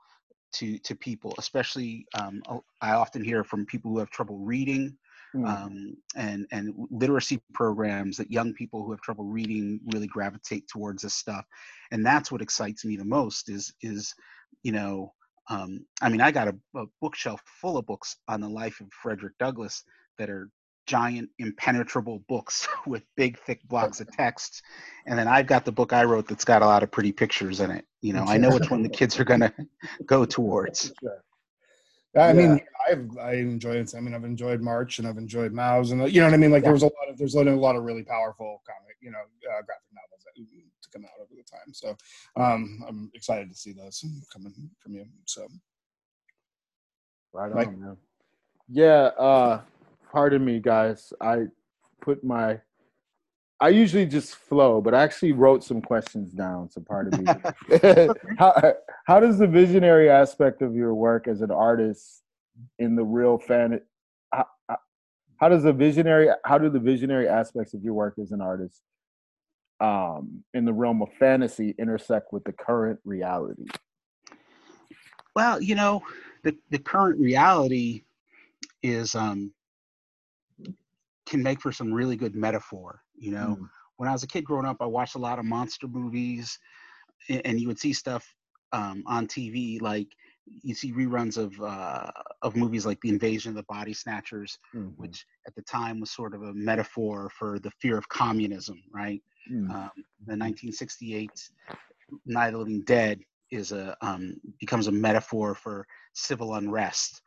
to 0.52 0.78
to 0.78 0.94
people 0.94 1.34
especially 1.38 2.06
um, 2.18 2.40
i 2.80 2.92
often 2.92 3.22
hear 3.22 3.42
from 3.42 3.66
people 3.66 3.90
who 3.90 3.98
have 3.98 4.10
trouble 4.10 4.38
reading 4.38 4.96
mm. 5.36 5.46
um, 5.46 5.96
and 6.16 6.46
and 6.52 6.72
literacy 6.90 7.40
programs 7.52 8.16
that 8.16 8.30
young 8.30 8.52
people 8.54 8.84
who 8.84 8.90
have 8.90 9.00
trouble 9.00 9.24
reading 9.24 9.80
really 9.92 10.06
gravitate 10.06 10.66
towards 10.68 11.02
this 11.02 11.14
stuff 11.14 11.44
and 11.90 12.04
that's 12.04 12.30
what 12.32 12.42
excites 12.42 12.84
me 12.84 12.96
the 12.96 13.04
most 13.04 13.48
is 13.48 13.72
is 13.82 14.14
you 14.62 14.72
know 14.72 15.12
um, 15.48 15.84
i 16.02 16.08
mean 16.08 16.20
i 16.20 16.30
got 16.30 16.48
a, 16.48 16.56
a 16.76 16.84
bookshelf 17.00 17.40
full 17.60 17.76
of 17.76 17.86
books 17.86 18.16
on 18.28 18.40
the 18.40 18.48
life 18.48 18.80
of 18.80 18.86
frederick 19.02 19.34
douglass 19.38 19.82
that 20.18 20.30
are 20.30 20.50
giant 20.86 21.28
impenetrable 21.40 22.22
books 22.28 22.68
with 22.86 23.02
big 23.16 23.38
thick 23.40 23.60
blocks 23.68 24.00
of 24.00 24.10
text 24.12 24.62
and 25.06 25.18
then 25.18 25.28
i've 25.28 25.46
got 25.46 25.64
the 25.64 25.72
book 25.72 25.92
i 25.92 26.04
wrote 26.04 26.28
that's 26.28 26.44
got 26.44 26.62
a 26.62 26.66
lot 26.66 26.82
of 26.82 26.90
pretty 26.90 27.12
pictures 27.12 27.60
in 27.60 27.70
it 27.70 27.84
you 28.02 28.12
know 28.12 28.24
i 28.24 28.36
know 28.36 28.50
which 28.50 28.70
one 28.70 28.82
the 28.82 28.88
kids 29.00 29.18
are 29.18 29.24
going 29.24 29.40
to 29.40 29.52
go 30.06 30.24
towards 30.24 30.92
i 32.16 32.32
mean 32.32 32.60
i've 32.88 33.08
i 33.20 33.34
enjoyed 33.34 33.76
it 33.76 33.94
i 33.96 34.00
mean 34.00 34.14
i've 34.14 34.24
enjoyed 34.24 34.60
march 34.60 34.98
and 34.98 35.06
i've 35.06 35.18
enjoyed 35.18 35.52
Maus 35.52 35.92
and 35.92 36.12
you 36.12 36.20
know 36.20 36.26
what 36.26 36.34
i 36.34 36.36
mean? 36.36 36.50
Like 36.50 36.62
yeah. 36.62 36.66
there 36.66 36.72
was 36.72 36.82
a 36.82 36.86
lot 36.86 37.08
of 37.08 37.18
there's 37.18 37.34
a 37.34 37.42
lot 37.42 37.76
of 37.76 37.84
really 37.84 38.02
powerful 38.02 38.62
comic 38.66 38.96
you 39.00 39.10
know 39.10 39.18
uh, 39.18 39.62
graphic 39.62 39.90
novels 39.92 40.24
that, 40.24 40.34
to 40.36 40.88
come 40.90 41.04
out 41.04 41.20
over 41.20 41.34
the 41.36 41.44
time. 41.44 41.72
So 41.72 41.96
um 42.36 42.84
i'm 42.88 43.10
excited 43.14 43.50
to 43.50 43.56
see 43.56 43.72
those 43.72 44.04
coming 44.32 44.70
from 44.78 44.94
you. 44.94 45.06
So. 45.26 45.46
Right 47.32 47.52
on 47.52 47.80
man. 47.80 47.96
Yeah 48.68 49.10
uh 49.18 49.60
pardon 50.16 50.44
me, 50.44 50.60
guys. 50.60 51.12
I 51.20 51.44
put 52.00 52.24
my 52.24 52.58
I 53.58 53.70
usually 53.70 54.04
just 54.04 54.34
flow, 54.34 54.80
but 54.80 54.94
I 54.94 55.02
actually 55.02 55.32
wrote 55.32 55.64
some 55.64 55.80
questions 55.80 56.32
down. 56.32 56.70
So 56.70 56.82
pardon 56.86 57.24
me. 57.24 57.32
how 58.38 58.74
how 59.06 59.20
does 59.20 59.38
the 59.38 59.46
visionary 59.46 60.10
aspect 60.10 60.62
of 60.62 60.74
your 60.74 60.94
work 60.94 61.26
as 61.26 61.40
an 61.40 61.50
artist 61.50 62.22
in 62.78 62.96
the 62.96 63.04
real 63.04 63.38
fan 63.38 63.80
how, 64.32 64.46
how 65.38 65.48
does 65.48 65.62
the 65.62 65.72
visionary 65.72 66.28
how 66.44 66.58
do 66.58 66.70
the 66.70 66.78
visionary 66.78 67.28
aspects 67.28 67.74
of 67.74 67.82
your 67.82 67.94
work 67.94 68.14
as 68.18 68.32
an 68.32 68.40
artist 68.40 68.82
um, 69.80 70.42
in 70.54 70.64
the 70.64 70.72
realm 70.72 71.02
of 71.02 71.08
fantasy 71.18 71.74
intersect 71.78 72.32
with 72.32 72.44
the 72.44 72.52
current 72.52 72.98
reality? 73.04 73.66
Well, 75.34 75.60
you 75.60 75.74
know, 75.74 76.02
the, 76.44 76.56
the 76.70 76.78
current 76.78 77.20
reality 77.20 78.04
is 78.82 79.14
um, 79.14 79.52
can 81.26 81.42
make 81.42 81.60
for 81.60 81.72
some 81.72 81.92
really 81.92 82.16
good 82.16 82.34
metaphor. 82.34 83.02
You 83.18 83.32
know, 83.32 83.56
mm. 83.60 83.68
when 83.96 84.08
I 84.08 84.12
was 84.12 84.22
a 84.22 84.28
kid 84.28 84.44
growing 84.44 84.66
up, 84.66 84.78
I 84.80 84.86
watched 84.86 85.14
a 85.14 85.20
lot 85.20 85.38
of 85.38 85.44
monster 85.44 85.88
movies, 85.88 86.58
and 87.28 87.60
you 87.60 87.66
would 87.68 87.78
see 87.78 87.92
stuff 87.92 88.26
um, 88.72 89.02
on 89.06 89.26
TV 89.26 89.80
like 89.80 90.08
you 90.62 90.74
see 90.74 90.92
reruns 90.92 91.36
of 91.36 91.60
uh, 91.60 92.10
of 92.42 92.56
movies 92.56 92.86
like 92.86 93.00
The 93.00 93.08
Invasion 93.08 93.50
of 93.50 93.56
the 93.56 93.64
Body 93.64 93.92
Snatchers, 93.92 94.58
mm-hmm. 94.74 94.90
which 94.96 95.24
at 95.46 95.54
the 95.54 95.62
time 95.62 96.00
was 96.00 96.10
sort 96.10 96.34
of 96.34 96.42
a 96.42 96.54
metaphor 96.54 97.30
for 97.36 97.58
the 97.58 97.70
fear 97.80 97.98
of 97.98 98.08
communism, 98.08 98.82
right? 98.92 99.22
Mm. 99.50 99.70
Um, 99.70 99.90
the 100.26 100.36
1968 100.36 101.30
Night 102.24 102.48
of 102.48 102.52
the 102.52 102.58
Living 102.58 102.82
Dead 102.82 103.20
is 103.50 103.72
a 103.72 103.96
um, 104.00 104.36
becomes 104.60 104.86
a 104.86 104.92
metaphor 104.92 105.54
for 105.54 105.86
civil 106.14 106.54
unrest, 106.54 107.22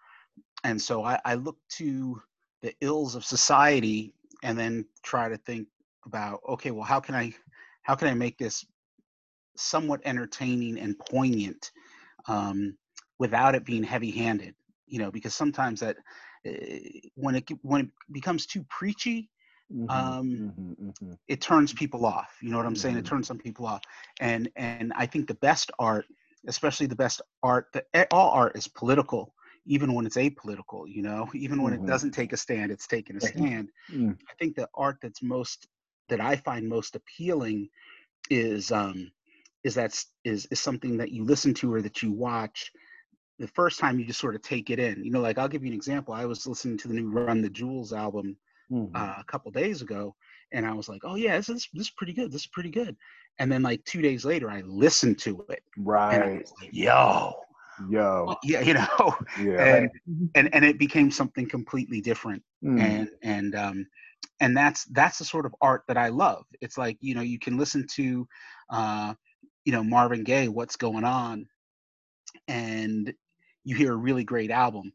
and 0.64 0.82
so 0.82 1.04
I, 1.04 1.20
I 1.26 1.36
look 1.36 1.58
to 1.78 2.22
the 2.62 2.74
ills 2.82 3.16
of 3.16 3.24
society 3.24 4.14
and 4.44 4.58
then 4.58 4.86
try 5.04 5.30
to 5.30 5.38
think 5.38 5.68
about 6.10 6.40
okay 6.48 6.72
well 6.72 6.84
how 6.84 7.00
can 7.00 7.16
i 7.16 7.32
how 7.84 7.96
can 7.96 8.08
i 8.08 8.14
make 8.14 8.38
this 8.38 8.66
somewhat 9.56 10.02
entertaining 10.06 10.80
and 10.80 10.98
poignant 11.00 11.72
um, 12.28 12.76
without 13.20 13.56
it 13.56 13.66
being 13.66 13.84
heavy 13.84 14.12
handed 14.12 14.56
you 14.88 15.00
know 15.00 15.12
because 15.12 15.36
sometimes 15.36 15.80
that 15.80 15.98
uh, 16.48 16.52
when 17.16 17.36
it 17.36 17.44
when 17.62 17.82
it 17.82 17.92
becomes 18.12 18.46
too 18.46 18.64
preachy 18.70 19.30
mm-hmm, 19.72 19.90
um, 19.90 20.54
mm-hmm, 20.58 20.90
mm-hmm. 20.90 21.14
it 21.28 21.42
turns 21.42 21.72
people 21.74 22.06
off 22.06 22.32
you 22.42 22.50
know 22.50 22.58
what 22.58 22.66
i'm 22.66 22.76
saying 22.76 22.96
it 22.96 23.04
mm-hmm. 23.04 23.16
turns 23.16 23.28
some 23.28 23.38
people 23.38 23.66
off 23.68 23.82
and 24.20 24.50
and 24.56 24.92
i 24.96 25.06
think 25.06 25.28
the 25.28 25.42
best 25.50 25.70
art 25.78 26.06
especially 26.48 26.88
the 26.88 26.96
best 27.06 27.22
art 27.44 27.68
that 27.74 28.08
all 28.12 28.32
art 28.32 28.58
is 28.58 28.68
political 28.68 29.34
even 29.70 29.94
when 29.94 30.06
it's 30.06 30.18
apolitical, 30.18 30.86
you 30.88 31.04
know, 31.04 31.30
even 31.36 31.62
when 31.62 31.74
mm-hmm. 31.74 31.86
it 31.86 31.88
doesn't 31.88 32.12
take 32.12 32.34
a 32.34 32.38
stand, 32.38 32.72
it's 32.72 32.88
taking 32.88 33.16
a 33.18 33.22
stand. 33.22 33.70
Mm. 33.92 34.18
I 34.28 34.34
think 34.40 34.56
the 34.56 34.68
art 34.74 34.98
that's 35.02 35.22
most 35.22 35.68
that 36.10 36.22
I 36.22 36.36
find 36.36 36.68
most 36.68 36.96
appealing 36.96 37.70
is 38.30 38.72
um 38.72 39.12
is 39.64 39.76
that 39.76 40.04
is 40.24 40.48
is 40.52 40.60
something 40.60 40.98
that 40.98 41.12
you 41.12 41.24
listen 41.24 41.54
to 41.56 41.74
or 41.74 41.82
that 41.82 42.02
you 42.02 42.12
watch 42.12 42.72
the 43.40 43.48
first 43.48 43.80
time 43.80 43.98
you 43.98 44.06
just 44.06 44.20
sort 44.20 44.36
of 44.36 44.42
take 44.42 44.70
it 44.70 44.80
in. 44.80 45.04
You 45.04 45.12
know, 45.12 45.22
like 45.22 45.38
I'll 45.38 45.48
give 45.48 45.64
you 45.64 45.70
an 45.70 45.76
example. 45.76 46.14
I 46.14 46.26
was 46.26 46.46
listening 46.46 46.78
to 46.80 46.88
the 46.88 46.94
new 46.94 47.10
Run 47.10 47.42
the 47.42 47.50
Jewels 47.50 47.94
album 47.94 48.36
mm-hmm. 48.72 48.96
uh, 48.96 49.16
a 49.18 49.24
couple 49.26 49.52
days 49.52 49.82
ago, 49.82 50.16
and 50.52 50.66
I 50.66 50.74
was 50.74 50.90
like, 50.90 51.02
"Oh 51.04 51.16
yeah, 51.16 51.38
this 51.38 51.50
is 51.50 51.68
this 51.74 51.88
is 51.88 51.92
pretty 51.92 52.14
good. 52.14 52.32
This 52.32 52.42
is 52.42 52.48
pretty 52.48 52.70
good." 52.70 52.96
And 53.40 53.52
then 53.52 53.64
like 53.64 53.84
two 53.86 54.02
days 54.02 54.26
later, 54.26 54.50
I 54.50 54.62
listened 54.62 55.20
to 55.20 55.46
it. 55.50 55.64
Right. 55.78 56.46
Like, 56.60 56.70
Yo, 56.74 57.34
yo 57.90 58.36
yeah 58.44 58.60
you 58.60 58.74
know 58.74 59.16
yeah 59.42 59.76
and 59.78 59.92
and, 60.36 60.54
and 60.54 60.66
it 60.66 60.78
became 60.78 61.10
something 61.10 61.48
completely 61.48 62.02
different 62.02 62.44
mm. 62.64 62.80
and 62.80 63.10
and 63.24 63.56
um 63.56 63.88
and 64.40 64.56
that's 64.56 64.86
that's 64.86 65.18
the 65.18 65.26
sort 65.26 65.46
of 65.46 65.56
art 65.62 65.84
that 65.88 65.98
i 65.98 66.08
love 66.08 66.44
it's 66.62 66.78
like 66.78 66.98
you 67.02 67.16
know 67.16 67.22
you 67.22 67.40
can 67.40 67.58
listen 67.58 67.86
to 67.88 68.28
uh 68.72 69.14
you 69.66 69.72
know 69.72 69.84
marvin 69.84 70.24
gaye 70.24 70.48
what's 70.48 70.76
going 70.76 71.04
on 71.04 71.46
and 72.48 73.14
you 73.64 73.76
hear 73.76 73.94
a 73.94 73.98
really 73.98 74.24
great 74.24 74.52
album 74.52 74.92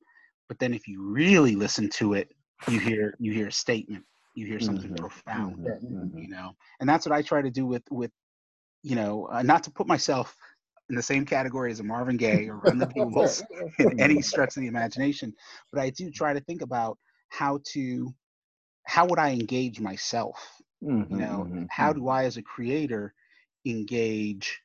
but 0.48 0.58
then 0.58 0.74
if 0.74 0.86
you 0.88 1.02
really 1.02 1.54
listen 1.54 1.88
to 1.88 2.14
it 2.14 2.28
you 2.68 2.78
hear 2.78 3.14
you 3.18 3.32
hear 3.32 3.48
a 3.48 3.52
statement 3.52 4.04
you 4.34 4.46
hear 4.46 4.60
something 4.60 4.90
mm-hmm. 4.90 5.04
profound 5.04 5.66
mm-hmm. 5.66 6.18
you 6.18 6.28
know 6.28 6.52
and 6.80 6.88
that's 6.88 7.06
what 7.06 7.14
i 7.14 7.22
try 7.22 7.42
to 7.42 7.50
do 7.50 7.66
with 7.66 7.82
with 7.90 8.10
you 8.82 8.96
know 8.96 9.28
uh, 9.32 9.42
not 9.42 9.62
to 9.62 9.70
put 9.70 9.86
myself 9.86 10.36
in 10.90 10.96
the 10.96 11.02
same 11.02 11.24
category 11.24 11.70
as 11.70 11.80
a 11.80 11.84
Marvin 11.84 12.16
Gaye 12.16 12.48
or 12.48 12.56
Run 12.58 12.78
the 12.78 13.42
in 13.78 14.00
any 14.00 14.20
stretch 14.22 14.56
of 14.56 14.62
the 14.62 14.68
imagination. 14.68 15.32
But 15.72 15.80
I 15.80 15.90
do 15.90 16.10
try 16.10 16.32
to 16.32 16.40
think 16.40 16.62
about 16.62 16.98
how 17.30 17.60
to 17.72 18.14
how 18.94 19.06
would 19.06 19.18
I 19.18 19.30
engage 19.30 19.80
myself? 19.80 20.36
Mm-hmm, 20.80 21.12
you 21.12 21.20
know, 21.20 21.46
mm-hmm, 21.48 21.64
how 21.68 21.90
mm-hmm. 21.90 21.98
do 21.98 22.08
I 22.08 22.26
as 22.26 22.36
a 22.36 22.42
creator 22.42 23.12
engage 23.66 24.60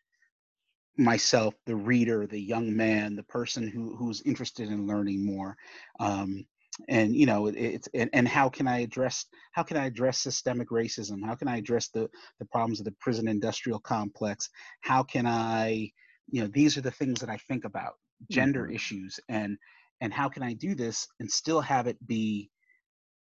myself, 0.97 1.55
the 1.65 1.75
reader, 1.75 2.27
the 2.27 2.39
young 2.39 2.75
man, 2.75 3.15
the 3.15 3.23
person 3.23 3.67
who 3.67 3.95
who's 3.95 4.21
interested 4.21 4.69
in 4.69 4.85
learning 4.85 5.25
more? 5.25 5.57
Um, 5.99 6.45
and 6.87 7.15
you 7.15 7.25
know 7.25 7.47
it's 7.47 7.89
and, 7.93 8.09
and 8.13 8.25
how 8.25 8.47
can 8.47 8.65
i 8.65 8.79
address 8.79 9.25
how 9.51 9.63
can 9.63 9.75
i 9.75 9.85
address 9.85 10.19
systemic 10.19 10.69
racism 10.69 11.25
how 11.25 11.35
can 11.35 11.49
i 11.49 11.57
address 11.57 11.89
the 11.89 12.07
the 12.39 12.45
problems 12.45 12.79
of 12.79 12.85
the 12.85 12.95
prison 13.01 13.27
industrial 13.27 13.79
complex 13.79 14.49
how 14.79 15.03
can 15.03 15.25
i 15.25 15.91
you 16.31 16.41
know 16.41 16.47
these 16.53 16.77
are 16.77 16.81
the 16.81 16.97
things 16.99 17.19
that 17.19 17.29
i 17.29 17.35
think 17.49 17.65
about 17.65 17.95
gender 18.31 18.63
mm-hmm. 18.63 18.75
issues 18.75 19.19
and 19.27 19.57
and 19.99 20.13
how 20.13 20.29
can 20.29 20.41
i 20.41 20.53
do 20.53 20.73
this 20.73 21.05
and 21.19 21.29
still 21.29 21.59
have 21.59 21.85
it 21.85 21.97
be 22.07 22.49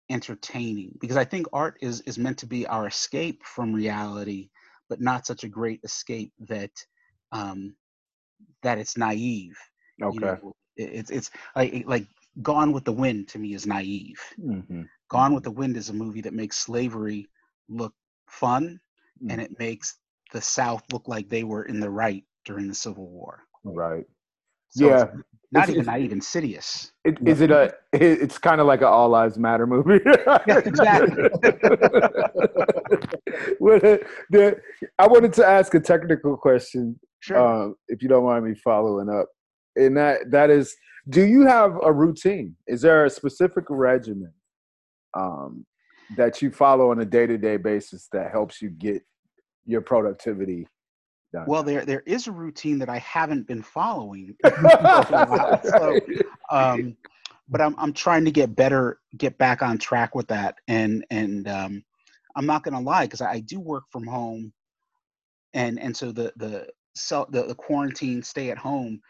entertaining 0.09 0.95
because 0.99 1.17
i 1.17 1.23
think 1.23 1.47
art 1.53 1.77
is 1.81 2.01
is 2.01 2.17
meant 2.17 2.37
to 2.37 2.45
be 2.45 2.65
our 2.67 2.87
escape 2.87 3.43
from 3.43 3.73
reality 3.73 4.49
but 4.89 5.01
not 5.01 5.25
such 5.25 5.43
a 5.43 5.49
great 5.49 5.79
escape 5.83 6.31
that 6.39 6.71
um 7.31 7.75
that 8.61 8.77
it's 8.77 8.97
naive 8.97 9.57
okay 10.01 10.15
you 10.15 10.19
know, 10.21 10.53
it's 10.77 11.09
it's 11.09 11.31
like 11.55 11.83
like 11.87 12.05
gone 12.41 12.71
with 12.71 12.83
the 12.83 12.91
wind 12.91 13.27
to 13.27 13.39
me 13.39 13.53
is 13.53 13.65
naive 13.65 14.19
mm-hmm. 14.39 14.83
gone 15.09 15.33
with 15.33 15.43
the 15.43 15.51
wind 15.51 15.77
is 15.77 15.89
a 15.89 15.93
movie 15.93 16.21
that 16.21 16.33
makes 16.33 16.57
slavery 16.57 17.27
look 17.69 17.93
fun 18.27 18.79
mm-hmm. 19.21 19.31
and 19.31 19.41
it 19.41 19.57
makes 19.57 19.97
the 20.33 20.41
south 20.41 20.83
look 20.91 21.07
like 21.07 21.29
they 21.29 21.43
were 21.43 21.63
in 21.63 21.79
the 21.79 21.89
right 21.89 22.23
during 22.45 22.67
the 22.67 22.75
Civil 22.75 23.07
War. 23.07 23.43
Right. 23.63 24.05
So 24.69 24.87
yeah. 24.87 25.07
Not 25.55 25.63
It's- 25.63 25.69
even 25.69 25.81
it's- 25.81 25.87
naive, 25.99 26.11
insidious. 26.11 26.91
It, 27.05 27.17
is 27.25 27.41
it 27.41 27.49
a? 27.51 27.73
it- 27.93 28.21
It's 28.21 28.37
kind 28.37 28.59
of 28.61 28.67
like 28.67 28.81
an 28.81 28.87
All 28.87 29.09
Lives 29.09 29.37
Matter 29.39 29.65
movie. 29.65 29.99
Yeah, 30.47 30.59
exactly. 30.59 31.29
What 33.59 33.83
a- 33.83 34.05
the- 34.29 34.59
I 34.99 35.07
wanted 35.07 35.33
to 35.33 35.45
ask 35.45 35.73
a 35.73 35.79
technical 35.79 36.37
question, 36.37 36.99
Sure. 37.19 37.37
um, 37.37 37.75
if 37.87 38.01
you 38.03 38.09
don't 38.09 38.25
mind 38.25 38.45
me 38.45 38.55
following 38.55 39.09
up, 39.09 39.27
and 39.75 39.97
that 39.97 40.31
that 40.31 40.49
is, 40.49 40.75
do 41.09 41.23
you 41.23 41.45
have 41.45 41.77
a 41.83 41.91
routine? 41.91 42.55
Is 42.67 42.81
there 42.81 43.05
a 43.05 43.09
specific 43.09 43.65
regimen 43.69 44.31
um, 45.17 45.65
that 46.17 46.41
you 46.41 46.51
follow 46.51 46.91
on 46.91 46.99
a 47.01 47.05
day 47.05 47.25
to 47.27 47.37
day 47.37 47.57
basis 47.57 48.07
that 48.11 48.31
helps 48.31 48.61
you 48.61 48.69
get 48.69 49.01
your 49.65 49.81
productivity 49.81 50.67
done? 51.35 51.45
well, 51.47 51.63
there 51.63 51.85
there 51.85 52.03
is 52.05 52.27
a 52.27 52.31
routine 52.31 52.79
that 52.79 52.89
I 52.89 52.97
haven't 52.99 53.47
been 53.47 53.61
following. 53.61 54.35
for 54.43 54.49
a 54.49 55.25
while, 55.27 55.61
so, 55.63 55.99
um, 56.49 56.95
but 57.49 57.61
I'm 57.61 57.75
I'm 57.77 57.93
trying 57.93 58.25
to 58.25 58.31
get 58.31 58.55
better, 58.55 58.99
get 59.17 59.37
back 59.37 59.61
on 59.61 59.77
track 59.77 60.15
with 60.15 60.27
that, 60.27 60.55
and 60.67 61.05
and 61.11 61.47
um, 61.47 61.83
I'm 62.35 62.45
not 62.45 62.63
gonna 62.63 62.81
lie 62.81 63.05
because 63.05 63.21
I, 63.21 63.33
I 63.33 63.39
do 63.41 63.59
work 63.59 63.83
from 63.91 64.05
home, 64.05 64.53
and 65.53 65.79
and 65.79 65.95
so 65.95 66.11
the 66.11 66.33
the 66.37 66.67
self 66.95 67.31
the, 67.31 67.43
the 67.43 67.55
quarantine 67.55 68.23
stay 68.23 68.49
at 68.49 68.57
home, 68.57 69.01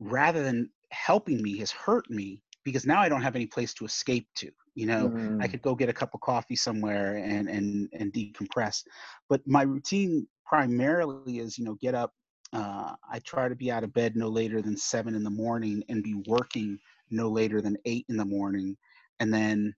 rather 0.00 0.42
than 0.42 0.70
helping 0.90 1.42
me, 1.42 1.58
has 1.58 1.70
hurt 1.70 2.08
me 2.10 2.42
because 2.64 2.86
now 2.86 3.00
I 3.00 3.08
don't 3.08 3.22
have 3.22 3.36
any 3.36 3.46
place 3.46 3.74
to 3.74 3.84
escape 3.84 4.28
to. 4.36 4.50
You 4.74 4.86
know, 4.86 5.12
I 5.40 5.48
Mm, 5.48 5.58
could 5.58 5.62
go 5.62 5.74
get 5.74 5.88
a 5.90 5.94
cup 5.94 6.14
of 6.14 6.20
coffee 6.20 6.56
somewhere 6.56 7.16
and 7.16 7.48
and 7.48 7.88
and 7.92 8.12
decompress. 8.12 8.84
But 9.28 9.42
my 9.46 9.62
routine 9.62 10.26
primarily 10.46 11.24
is, 11.38 11.58
you 11.58 11.64
know, 11.64 11.74
get 11.74 11.94
up. 11.94 12.14
Uh, 12.52 12.94
I 13.10 13.18
try 13.20 13.48
to 13.48 13.56
be 13.56 13.70
out 13.70 13.84
of 13.84 13.92
bed 13.92 14.16
no 14.16 14.28
later 14.28 14.60
than 14.62 14.76
seven 14.76 15.14
in 15.14 15.22
the 15.22 15.30
morning 15.30 15.82
and 15.88 16.02
be 16.02 16.14
working 16.26 16.78
no 17.10 17.28
later 17.30 17.60
than 17.60 17.76
eight 17.84 18.06
in 18.08 18.16
the 18.16 18.24
morning. 18.24 18.76
And 19.20 19.32
then 19.32 19.74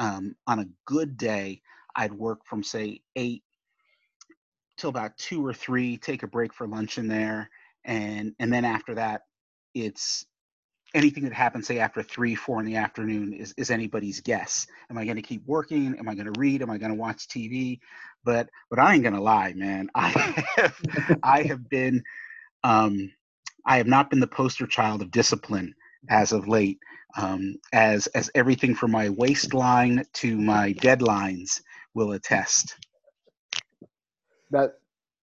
um, 0.00 0.36
on 0.46 0.60
a 0.60 0.66
good 0.86 1.16
day, 1.16 1.62
I'd 1.96 2.12
work 2.12 2.44
from 2.46 2.62
say 2.62 3.02
eight 3.16 3.44
till 4.76 4.90
about 4.90 5.16
two 5.18 5.44
or 5.44 5.52
three, 5.52 5.96
take 5.98 6.22
a 6.22 6.28
break 6.28 6.52
for 6.52 6.66
lunch 6.66 6.98
in 6.98 7.08
there, 7.08 7.50
and 7.84 8.34
and 8.38 8.52
then 8.52 8.64
after 8.64 8.94
that, 8.94 9.22
it's 9.74 10.26
anything 10.94 11.24
that 11.24 11.32
happens 11.32 11.66
say 11.66 11.78
after 11.78 12.02
three 12.02 12.34
four 12.34 12.60
in 12.60 12.66
the 12.66 12.76
afternoon 12.76 13.32
is, 13.32 13.54
is 13.56 13.70
anybody's 13.70 14.20
guess. 14.20 14.66
Am 14.90 14.98
i 14.98 15.04
going 15.04 15.16
to 15.16 15.22
keep 15.22 15.44
working? 15.46 15.96
Am 15.98 16.08
i 16.08 16.14
going 16.14 16.32
to 16.32 16.38
read? 16.40 16.62
Am 16.62 16.70
i 16.70 16.78
going 16.78 16.92
to 16.92 16.98
watch 16.98 17.28
tv 17.28 17.78
but 18.24 18.48
but 18.70 18.78
i 18.78 18.94
ain't 18.94 19.02
going 19.02 19.14
to 19.14 19.20
lie 19.22 19.52
man. 19.54 19.88
I 19.94 20.08
have 20.56 20.80
i 21.22 21.42
have 21.42 21.68
been 21.68 22.02
um 22.64 23.12
i 23.66 23.76
have 23.78 23.86
not 23.86 24.10
been 24.10 24.20
the 24.20 24.26
poster 24.26 24.66
child 24.66 25.02
of 25.02 25.10
discipline 25.10 25.74
as 26.10 26.32
of 26.32 26.48
late. 26.48 26.78
Um 27.16 27.56
as 27.72 28.06
as 28.08 28.30
everything 28.34 28.74
from 28.74 28.90
my 28.92 29.08
waistline 29.10 30.04
to 30.14 30.36
my 30.38 30.72
deadlines 30.74 31.60
will 31.94 32.12
attest. 32.12 32.76
That 34.50 34.74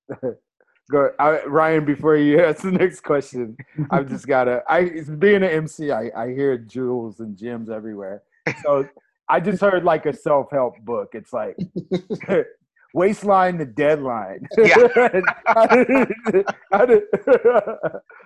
go 0.89 1.09
I, 1.19 1.43
Ryan. 1.45 1.85
Before 1.85 2.15
you 2.15 2.39
ask 2.43 2.61
the 2.61 2.71
next 2.71 3.01
question, 3.01 3.57
I've 3.91 4.09
just 4.09 4.27
gotta. 4.27 4.63
I 4.67 5.01
being 5.19 5.37
an 5.37 5.43
MC. 5.43 5.91
I 5.91 6.11
I 6.15 6.29
hear 6.29 6.57
jewels 6.57 7.19
and 7.19 7.37
gems 7.37 7.69
everywhere. 7.69 8.23
So 8.63 8.87
I 9.29 9.39
just 9.39 9.61
heard 9.61 9.83
like 9.83 10.05
a 10.05 10.13
self 10.13 10.51
help 10.51 10.79
book. 10.81 11.09
It's 11.13 11.33
like 11.33 11.57
waistline 12.93 13.57
the 13.57 13.65
deadline. 13.65 14.47
Yeah. 14.57 14.75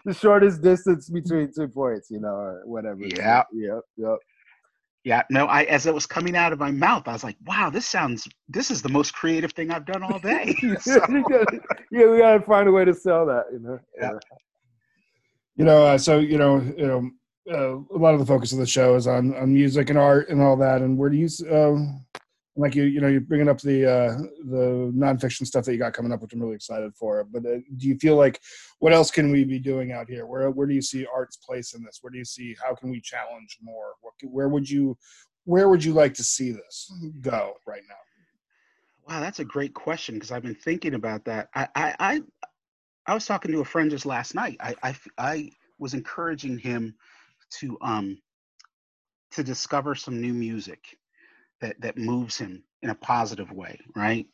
the 0.06 0.14
shortest 0.14 0.62
distance 0.62 1.10
between 1.10 1.52
two 1.54 1.68
points, 1.68 2.12
you 2.12 2.20
know, 2.20 2.30
or 2.36 2.62
whatever. 2.66 3.06
Yeah. 3.06 3.44
Yep. 3.54 3.82
Yep. 3.98 4.18
Yeah 5.08 5.24
no 5.30 5.46
i 5.46 5.64
as 5.64 5.86
it 5.86 5.94
was 5.94 6.06
coming 6.06 6.36
out 6.36 6.52
of 6.52 6.60
my 6.60 6.70
mouth 6.70 7.08
i 7.08 7.14
was 7.14 7.24
like 7.24 7.38
wow 7.46 7.70
this 7.70 7.86
sounds 7.86 8.28
this 8.50 8.70
is 8.70 8.82
the 8.82 8.90
most 8.90 9.14
creative 9.14 9.54
thing 9.54 9.72
i've 9.72 9.86
done 9.86 10.04
all 10.04 10.20
day 10.20 10.54
So- 10.82 11.00
yeah, 11.92 12.08
we 12.10 12.18
gotta 12.18 12.42
find 12.46 12.68
a 12.68 12.72
way 12.72 12.84
to 12.84 12.94
sell 12.94 13.26
that. 13.28 13.46
You 13.54 13.60
know. 13.60 13.80
Yeah. 13.98 14.12
you 15.56 15.64
know 15.64 15.86
uh, 15.86 15.98
so 15.98 16.20
you 16.20 16.38
know 16.38 16.60
you 16.78 16.86
know 16.86 17.10
uh, 17.50 17.96
a 17.96 18.00
lot 18.06 18.14
of 18.14 18.20
the 18.20 18.26
focus 18.26 18.52
of 18.52 18.60
the 18.60 18.66
show 18.66 18.96
is 18.96 19.08
on 19.08 19.34
on 19.36 19.54
music 19.54 19.90
and 19.90 19.98
art 19.98 20.28
and 20.28 20.42
all 20.42 20.58
that 20.58 20.82
and 20.82 20.98
where 20.98 21.10
do 21.10 21.16
you 21.16 21.30
um 21.50 22.06
like 22.58 22.76
you 22.76 22.84
you 22.84 23.00
know 23.00 23.08
you're 23.08 23.22
bringing 23.22 23.48
up 23.48 23.60
the 23.62 23.86
uh 23.86 24.18
the 24.50 24.92
nonfiction 24.96 25.46
stuff 25.46 25.64
that 25.64 25.72
you 25.72 25.78
got 25.78 25.94
coming 25.94 26.12
up 26.12 26.22
which 26.22 26.34
i'm 26.34 26.42
really 26.42 26.56
excited 26.56 26.94
for 26.96 27.24
but 27.24 27.46
uh, 27.46 27.60
do 27.78 27.88
you 27.88 27.98
feel 28.00 28.16
like 28.16 28.42
what 28.80 28.94
else 28.94 29.10
can 29.10 29.32
we 29.32 29.44
be 29.44 29.60
doing 29.60 29.92
out 29.92 30.10
here? 30.10 30.26
Where 30.26 30.52
where 30.52 30.68
do 30.68 30.74
you 30.74 30.82
see 30.82 31.06
art's 31.14 31.38
place 31.38 31.74
in 31.74 31.84
this? 31.84 32.00
Where 32.02 32.12
do 32.12 32.18
you 32.18 32.26
see 32.26 32.56
how 32.64 32.76
can 32.76 32.90
we 32.90 33.02
challenge 33.02 33.58
more? 33.62 33.94
Where 34.24 34.50
would 34.50 34.70
you 34.70 34.98
where 35.46 35.70
would 35.70 35.84
you 35.84 35.94
like 35.94 36.14
to 36.16 36.24
see 36.24 36.52
this 36.52 36.92
go 37.22 37.54
right 37.66 37.82
now? 37.88 37.96
Wow, 39.08 39.22
that's 39.22 39.40
a 39.40 39.46
great 39.46 39.74
question 39.74 40.16
because 40.16 40.32
I've 40.32 40.44
been 40.44 40.54
thinking 40.54 40.94
about 40.94 41.24
that. 41.26 41.48
I, 41.56 41.68
I, 41.76 41.96
I, 42.00 42.22
I 43.06 43.14
was 43.14 43.26
talking 43.26 43.54
to 43.54 43.62
a 43.62 43.66
friend 43.66 43.90
just 43.90 44.06
last 44.06 44.36
night. 44.36 44.58
I 44.60 44.96
I 45.18 45.50
was 45.80 45.94
encouraging 45.94 46.58
him 46.58 46.94
to, 47.60 47.78
um, 47.82 48.18
to 49.32 49.44
discover 49.44 49.96
some 49.96 50.20
new 50.20 50.34
music 50.34 50.97
that 51.62 51.80
that 51.82 51.98
moves 51.98 52.38
him 52.38 52.64
in 52.82 52.90
a 52.90 52.96
positive 52.96 53.52
way, 53.52 53.80
right? 53.96 54.28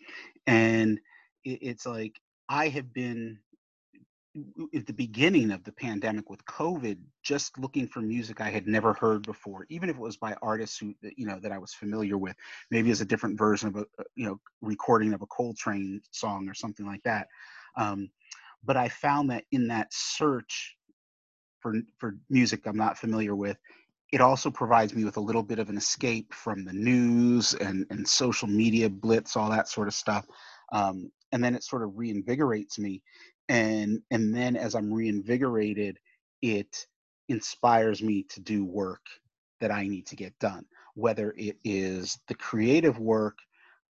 And 0.48 1.00
it, 1.46 1.60
it's 1.62 1.86
like 1.86 2.20
I 2.50 2.68
have 2.70 2.94
been 2.94 3.40
at 4.76 4.88
the 4.88 4.94
beginning 4.94 5.52
of 5.52 5.64
the 5.64 5.72
pandemic 5.72 6.30
with 6.30 6.44
COVID, 6.46 6.98
just 7.22 7.58
looking 7.60 7.88
for 7.88 8.02
music 8.02 8.42
I 8.42 8.50
had 8.50 8.68
never 8.68 8.94
heard 8.94 9.24
before, 9.26 9.66
even 9.70 9.90
if 9.90 9.96
it 9.96 10.02
was 10.02 10.18
by 10.18 10.36
artists 10.42 10.78
who 10.78 10.96
you 11.16 11.28
know 11.28 11.40
that 11.40 11.52
I 11.52 11.60
was 11.60 11.74
familiar 11.74 12.18
with, 12.18 12.36
maybe 12.72 12.90
as 12.92 13.02
a 13.02 13.06
different 13.06 13.38
version 13.38 13.70
of 13.70 13.76
a 13.76 13.86
a, 14.00 14.04
you 14.16 14.26
know 14.26 14.40
recording 14.62 15.14
of 15.14 15.22
a 15.22 15.28
Coltrane 15.28 16.02
song 16.12 16.50
or 16.50 16.54
something 16.54 16.86
like 16.86 17.04
that. 17.04 17.28
Um, 17.78 18.10
but 18.64 18.78
I 18.78 18.90
found 18.90 19.30
that 19.30 19.44
in 19.52 19.68
that 19.68 19.88
search 19.92 20.76
for 21.60 21.76
for 21.98 22.16
music 22.30 22.66
I'm 22.66 22.78
not 22.78 22.98
familiar 22.98 23.36
with, 23.36 23.58
it 24.14 24.22
also 24.22 24.52
provides 24.52 24.94
me 24.94 25.04
with 25.04 25.18
a 25.18 25.22
little 25.22 25.42
bit 25.42 25.58
of 25.58 25.70
an 25.70 25.78
escape 25.78 26.34
from 26.34 26.64
the 26.64 26.72
news 26.72 27.56
and 27.56 27.86
and 27.90 28.08
social 28.08 28.48
media 28.48 28.88
blitz, 28.90 29.36
all 29.36 29.50
that 29.50 29.68
sort 29.68 29.88
of 29.88 29.94
stuff. 29.96 30.26
Um, 30.72 31.12
and 31.32 31.44
then 31.44 31.56
it 31.56 31.64
sort 31.64 31.82
of 31.82 31.90
reinvigorates 31.92 32.78
me 32.78 33.02
and 33.50 34.00
and 34.12 34.34
then 34.34 34.56
as 34.56 34.76
i'm 34.76 34.94
reinvigorated 34.94 35.98
it 36.44 36.86
inspires 37.28 38.02
me 38.02 38.24
to 38.30 38.40
do 38.40 38.64
work 38.64 39.02
that 39.60 39.72
i 39.72 39.88
need 39.88 40.06
to 40.06 40.16
get 40.16 40.38
done 40.40 40.64
whether 40.96 41.34
it 41.38 41.58
is 41.64 42.20
the 42.28 42.36
creative 42.36 43.00
work 43.00 43.38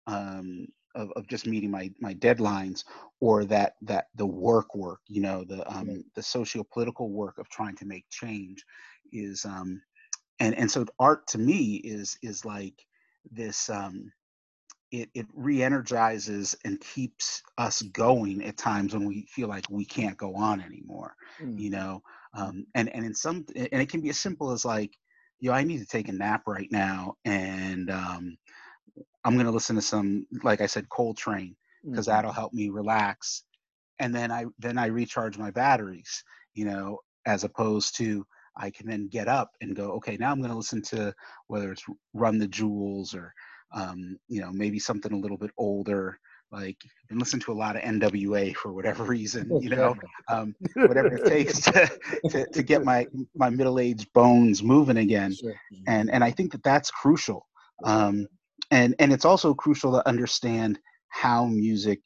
um, 0.07 0.67
of, 0.95 1.11
of 1.15 1.27
just 1.27 1.47
meeting 1.47 1.71
my 1.71 1.89
my 1.99 2.13
deadlines 2.13 2.83
or 3.19 3.43
that 3.43 3.73
that 3.81 4.05
the 4.15 4.25
work 4.25 4.75
work 4.75 4.99
you 5.07 5.21
know 5.21 5.43
the 5.43 5.67
um, 5.71 6.03
the 6.15 6.23
socio-political 6.23 7.09
work 7.09 7.37
of 7.39 7.49
trying 7.49 7.75
to 7.75 7.85
make 7.85 8.05
change 8.09 8.63
is 9.11 9.45
um 9.45 9.81
and 10.41 10.55
and 10.57 10.71
so 10.71 10.85
art 10.99 11.27
to 11.29 11.39
me 11.39 11.77
is 11.77 12.19
is 12.23 12.45
like 12.45 12.85
this 13.31 13.69
um 13.71 14.11
it, 14.91 15.09
it 15.15 15.27
re-energizes 15.33 16.55
and 16.65 16.81
keeps 16.81 17.43
us 17.57 17.81
going 17.81 18.43
at 18.45 18.57
times 18.57 18.93
when 18.93 19.05
we 19.05 19.25
feel 19.29 19.49
like 19.49 19.65
we 19.69 19.85
can't 19.85 20.17
go 20.17 20.35
on 20.35 20.61
anymore 20.61 21.15
Mm. 21.41 21.57
you 21.57 21.71
know 21.71 22.01
um, 22.35 22.65
and 22.75 22.89
and 22.95 23.05
in 23.05 23.15
some 23.15 23.45
and 23.55 23.81
it 23.81 23.89
can 23.89 24.01
be 24.01 24.09
as 24.09 24.19
simple 24.19 24.51
as 24.51 24.65
like 24.65 24.97
yo 25.39 25.53
i 25.53 25.63
need 25.63 25.79
to 25.79 25.87
take 25.87 26.09
a 26.09 26.13
nap 26.13 26.43
right 26.47 26.69
now 26.71 27.15
and 27.25 27.91
um, 27.91 28.37
i'm 29.25 29.33
going 29.35 29.45
to 29.45 29.51
listen 29.51 29.75
to 29.75 29.81
some 29.81 30.25
like 30.43 30.61
i 30.61 30.67
said 30.67 30.89
coltrane 30.89 31.55
because 31.91 32.07
Mhm. 32.07 32.07
that'll 32.07 32.33
help 32.33 32.53
me 32.53 32.69
relax 32.69 33.43
and 33.99 34.15
then 34.15 34.31
i 34.31 34.45
then 34.59 34.77
i 34.79 34.87
recharge 34.87 35.37
my 35.37 35.51
batteries 35.51 36.23
you 36.55 36.65
know 36.65 36.99
as 37.27 37.43
opposed 37.45 37.97
to 37.97 38.25
i 38.57 38.69
can 38.69 38.87
then 38.87 39.07
get 39.07 39.27
up 39.27 39.51
and 39.61 39.75
go 39.75 39.91
okay 39.91 40.17
now 40.17 40.31
i'm 40.31 40.39
going 40.39 40.51
to 40.51 40.57
listen 40.57 40.81
to 40.81 41.13
whether 41.47 41.71
it's 41.71 41.83
run 42.13 42.37
the 42.37 42.47
jewels 42.47 43.13
or 43.13 43.33
um, 43.73 44.17
you 44.27 44.41
know 44.41 44.51
maybe 44.51 44.79
something 44.79 45.13
a 45.13 45.17
little 45.17 45.37
bit 45.37 45.51
older 45.57 46.19
like 46.51 46.77
i've 46.83 47.07
been 47.09 47.19
listening 47.19 47.41
to 47.41 47.53
a 47.53 47.53
lot 47.53 47.75
of 47.77 47.81
nwa 47.83 48.53
for 48.55 48.73
whatever 48.73 49.03
reason 49.17 49.49
you 49.61 49.69
know 49.69 49.95
um, 50.27 50.53
whatever 50.75 51.15
it 51.15 51.25
takes 51.25 51.61
to, 51.61 51.89
to, 52.29 52.45
to 52.47 52.63
get 52.63 52.83
my 52.83 53.07
my 53.35 53.49
middle-aged 53.49 54.11
bones 54.13 54.61
moving 54.61 54.97
again 54.97 55.33
Sure. 55.33 55.53
and 55.87 56.09
and 56.11 56.23
I 56.23 56.31
think 56.31 56.51
that 56.51 56.63
that's 56.63 56.91
crucial. 56.91 57.47
Um, 57.83 58.27
and 58.71 58.95
and 58.99 59.11
it's 59.11 59.25
also 59.25 59.53
crucial 59.53 59.91
to 59.93 60.07
understand 60.07 60.79
how 61.09 61.45
music 61.45 61.99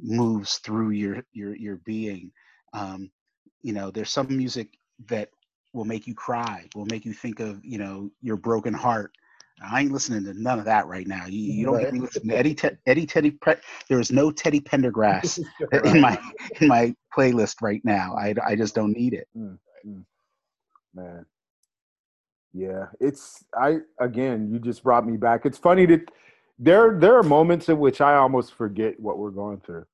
moves 0.00 0.56
through 0.58 0.90
your 0.90 1.22
your 1.32 1.56
your 1.56 1.76
being. 1.84 2.30
Um, 2.72 3.10
you 3.62 3.72
know, 3.72 3.90
there's 3.90 4.10
some 4.10 4.28
music 4.36 4.68
that 5.08 5.28
will 5.72 5.84
make 5.84 6.06
you 6.06 6.14
cry, 6.14 6.66
will 6.74 6.86
make 6.86 7.04
you 7.04 7.12
think 7.12 7.40
of 7.40 7.64
you 7.64 7.78
know 7.78 8.10
your 8.20 8.36
broken 8.36 8.74
heart. 8.74 9.12
I 9.60 9.80
ain't 9.80 9.92
listening 9.92 10.24
to 10.24 10.40
none 10.40 10.60
of 10.60 10.64
that 10.66 10.86
right 10.86 11.06
now. 11.06 11.26
You, 11.26 11.52
you 11.52 11.66
don't 11.66 11.80
get 11.80 11.92
me 11.92 12.00
listening 12.00 12.28
to 12.28 12.38
Eddie 12.38 12.54
Te- 12.54 12.76
Eddie 12.86 13.06
Teddy. 13.06 13.32
Pre- 13.32 13.56
there 13.88 13.98
is 13.98 14.12
no 14.12 14.30
Teddy 14.30 14.60
Pendergrass 14.60 15.40
in 15.84 16.00
my 16.00 16.18
in 16.60 16.68
my 16.68 16.94
playlist 17.16 17.56
right 17.60 17.84
now. 17.84 18.14
I 18.16 18.34
I 18.44 18.54
just 18.54 18.74
don't 18.74 18.92
need 18.92 19.14
it. 19.14 19.28
Mm, 19.36 19.58
mm. 19.86 20.04
man. 20.94 21.26
Yeah, 22.52 22.86
it's 23.00 23.44
I 23.58 23.78
again. 24.00 24.50
You 24.52 24.58
just 24.58 24.82
brought 24.82 25.06
me 25.06 25.16
back. 25.16 25.44
It's 25.44 25.58
funny 25.58 25.86
that 25.86 26.08
there 26.58 26.98
there 26.98 27.16
are 27.16 27.22
moments 27.22 27.68
in 27.68 27.78
which 27.78 28.00
I 28.00 28.16
almost 28.16 28.54
forget 28.54 28.98
what 28.98 29.18
we're 29.18 29.30
going 29.30 29.60
through. 29.60 29.86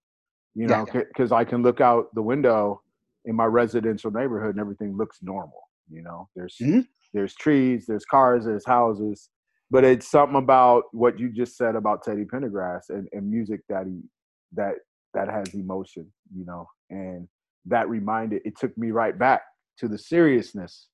You 0.55 0.69
know, 0.69 0.87
because 0.93 1.33
yeah. 1.33 1.39
I 1.39 1.45
can 1.45 1.63
look 1.63 1.81
out 1.81 2.15
the 2.15 2.23
window 2.23 2.81
in 3.25 3.35
my 3.35 3.47
residential 3.47 4.11
neighborhood 4.11 4.51
and 4.51 4.61
everything 4.61 4.97
looks 4.97 5.19
normal. 5.23 5.63
You 5.91 6.03
know, 6.03 6.29
there's 6.35 6.57
mm-hmm. 6.61 6.81
there's 7.13 7.35
trees, 7.35 7.85
there's 7.87 8.05
cars, 8.05 8.45
there's 8.45 8.67
houses, 8.67 9.29
but 9.71 9.85
it's 9.85 10.09
something 10.09 10.37
about 10.37 10.85
what 10.93 11.19
you 11.19 11.31
just 11.31 11.57
said 11.57 11.77
about 11.77 12.03
Teddy 12.03 12.25
Pendergrass 12.25 12.91
and, 12.91 13.09
and 13.13 13.31
music 13.31 13.61
that 13.69 13.87
he 13.87 14.01
that 14.53 14.75
that 15.13 15.29
has 15.29 15.55
emotion. 15.55 16.11
You 16.35 16.45
know, 16.47 16.69
and 16.91 17.29
that 17.67 17.89
reminded 17.89 18.43
it 18.45 18.59
took 18.59 18.77
me 18.77 18.91
right 18.91 19.19
back 19.19 19.43
to 19.79 19.89
the 19.89 19.99
seriousness 19.99 20.89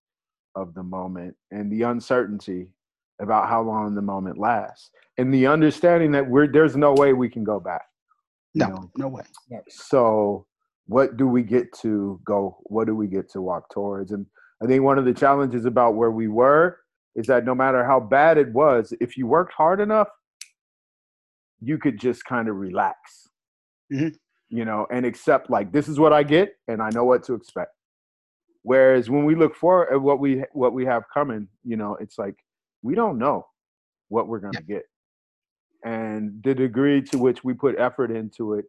of 0.55 0.75
the 0.75 0.83
moment 0.83 1.37
and 1.51 1.71
the 1.71 1.83
uncertainty 1.83 2.69
about 3.21 3.49
how 3.49 3.63
long 3.63 3.95
the 3.95 4.03
moment 4.03 4.39
lasts 4.39 4.91
and 5.19 5.33
the 5.33 5.47
understanding 5.47 6.11
that 6.11 6.29
we're 6.29 6.51
there's 6.51 6.77
no 6.77 6.93
way 6.95 7.13
we 7.13 7.29
can 7.29 7.45
go 7.45 7.61
back 7.61 7.83
no 8.55 8.67
know? 8.67 8.91
no 8.97 9.09
way 9.09 9.23
so 9.69 10.47
what 10.91 11.17
do 11.17 11.27
we 11.27 11.43
get 11.43 11.73
to 11.73 12.21
go 12.25 12.59
what 12.65 12.87
do 12.87 12.95
we 12.95 13.07
get 13.07 13.31
to 13.31 13.41
walk 13.41 13.71
towards 13.73 14.13
and 14.13 14.27
i 14.63 14.67
think 14.67 14.83
one 14.83 14.99
of 14.99 15.05
the 15.05 15.15
challenges 15.15 15.65
about 15.65 15.95
where 15.95 16.11
we 16.11 16.29
were 16.29 16.79
is 17.15 17.27
that 17.27 17.45
no 17.45 17.55
matter 17.55 17.85
how 17.85 18.01
bad 18.01 18.39
it 18.39 18.53
was 18.53 18.93
if 19.01 19.17
you 19.17 19.27
worked 19.27 19.53
hard 19.53 19.81
enough 19.81 20.09
you 21.61 21.79
could 21.79 21.99
just 21.99 22.25
kind 22.25 22.49
of 22.49 22.57
relax 22.57 23.29
mm-hmm. 23.93 24.09
you 24.49 24.65
know 24.65 24.87
and 24.91 25.07
accept 25.07 25.49
like 25.51 25.73
this 25.73 25.89
is 25.89 25.99
what 25.99 26.13
i 26.13 26.23
get 26.23 26.55
and 26.69 26.83
i 26.83 26.91
know 26.91 27.05
what 27.05 27.23
to 27.23 27.35
expect 27.35 27.73
Whereas 28.63 29.09
when 29.09 29.25
we 29.25 29.35
look 29.35 29.57
forward 29.57 29.89
at 29.93 30.01
what 30.01 30.21
we 30.21 30.45
what 30.53 30.75
we 30.75 30.85
have 30.85 31.05
coming, 31.13 31.49
you 31.65 31.77
know, 31.77 31.97
it's 32.01 32.19
like 32.19 32.37
we 32.83 32.95
don't 32.95 33.19
know 33.19 33.47
what 34.09 34.29
we're 34.29 34.41
going 34.41 34.53
to 34.55 34.65
yeah. 34.69 34.77
get, 34.77 34.83
and 35.85 36.43
the 36.45 36.55
degree 36.55 37.01
to 37.03 37.19
which 37.19 37.43
we 37.43 37.55
put 37.55 37.79
effort 37.79 38.11
into 38.11 38.55
it 38.55 38.67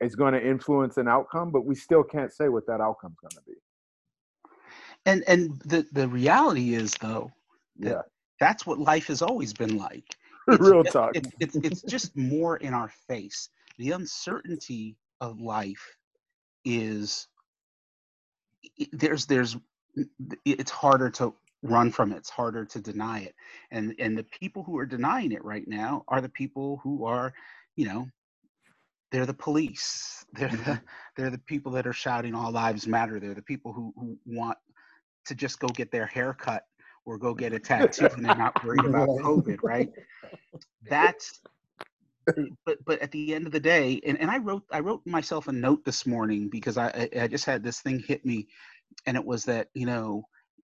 is 0.00 0.14
going 0.14 0.34
to 0.34 0.46
influence 0.46 0.96
an 0.96 1.08
outcome, 1.08 1.50
but 1.50 1.64
we 1.64 1.74
still 1.74 2.02
can't 2.02 2.32
say 2.32 2.48
what 2.48 2.66
that 2.66 2.80
outcome's 2.80 3.16
going 3.20 3.30
to 3.30 3.42
be. 3.46 3.54
And 5.06 5.24
and 5.28 5.60
the 5.64 5.86
the 5.92 6.08
reality 6.08 6.74
is 6.74 6.92
though, 7.00 7.30
that 7.78 7.90
yeah, 7.90 8.02
that's 8.40 8.66
what 8.66 8.78
life 8.78 9.06
has 9.06 9.22
always 9.22 9.52
been 9.52 9.76
like. 9.76 10.04
It's, 10.48 10.60
Real 10.60 10.84
talk. 10.84 11.16
It, 11.16 11.26
it's 11.40 11.56
it's 11.56 11.82
just 11.82 12.16
more 12.16 12.58
in 12.58 12.72
our 12.72 12.88
face. 13.08 13.48
The 13.78 13.90
uncertainty 13.90 14.96
of 15.20 15.40
life 15.40 15.96
is 16.64 17.26
there's 18.92 19.26
there's 19.26 19.56
it's 20.44 20.70
harder 20.70 21.10
to 21.10 21.34
run 21.62 21.90
from 21.90 22.12
it. 22.12 22.18
It's 22.18 22.30
harder 22.30 22.64
to 22.64 22.80
deny 22.80 23.20
it. 23.20 23.34
And 23.70 23.94
and 23.98 24.16
the 24.16 24.24
people 24.24 24.62
who 24.62 24.78
are 24.78 24.86
denying 24.86 25.32
it 25.32 25.44
right 25.44 25.66
now 25.66 26.04
are 26.08 26.20
the 26.20 26.28
people 26.28 26.80
who 26.82 27.04
are, 27.04 27.34
you 27.76 27.86
know, 27.86 28.08
they're 29.10 29.26
the 29.26 29.34
police. 29.34 30.24
They're 30.32 30.48
the, 30.48 30.56
mm-hmm. 30.56 30.84
they're 31.16 31.30
the 31.30 31.38
people 31.38 31.72
that 31.72 31.86
are 31.86 31.92
shouting 31.94 32.34
all 32.34 32.50
lives 32.50 32.86
matter. 32.86 33.18
They're 33.18 33.32
the 33.32 33.40
people 33.40 33.72
who, 33.72 33.94
who 33.96 34.18
want 34.26 34.58
to 35.24 35.34
just 35.34 35.60
go 35.60 35.68
get 35.68 35.90
their 35.90 36.04
hair 36.04 36.34
cut 36.34 36.64
or 37.06 37.16
go 37.16 37.32
get 37.32 37.54
a 37.54 37.58
tattoo 37.58 38.08
and 38.12 38.24
they're 38.24 38.36
not 38.36 38.62
worried 38.62 38.84
about 38.84 39.08
COVID, 39.08 39.60
right? 39.62 39.88
That's 40.90 41.40
but 42.64 42.84
but 42.84 43.00
at 43.00 43.12
the 43.12 43.34
end 43.34 43.46
of 43.46 43.52
the 43.52 43.60
day, 43.60 44.00
and, 44.04 44.20
and 44.20 44.30
I 44.30 44.38
wrote 44.38 44.64
I 44.72 44.80
wrote 44.80 45.06
myself 45.06 45.46
a 45.48 45.52
note 45.52 45.84
this 45.84 46.06
morning 46.06 46.48
because 46.48 46.76
I 46.76 47.08
I 47.18 47.28
just 47.28 47.44
had 47.44 47.62
this 47.62 47.80
thing 47.80 48.00
hit 48.00 48.26
me, 48.26 48.48
and 49.06 49.16
it 49.16 49.24
was 49.24 49.44
that 49.44 49.68
you 49.74 49.86
know 49.86 50.24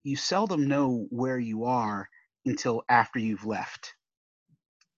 you 0.05 0.17
seldom 0.17 0.69
know 0.69 1.07
where 1.11 1.38
you 1.38 1.64
are 1.64 2.09
until 2.45 2.83
after 2.88 3.19
you've 3.19 3.47
left, 3.47 3.95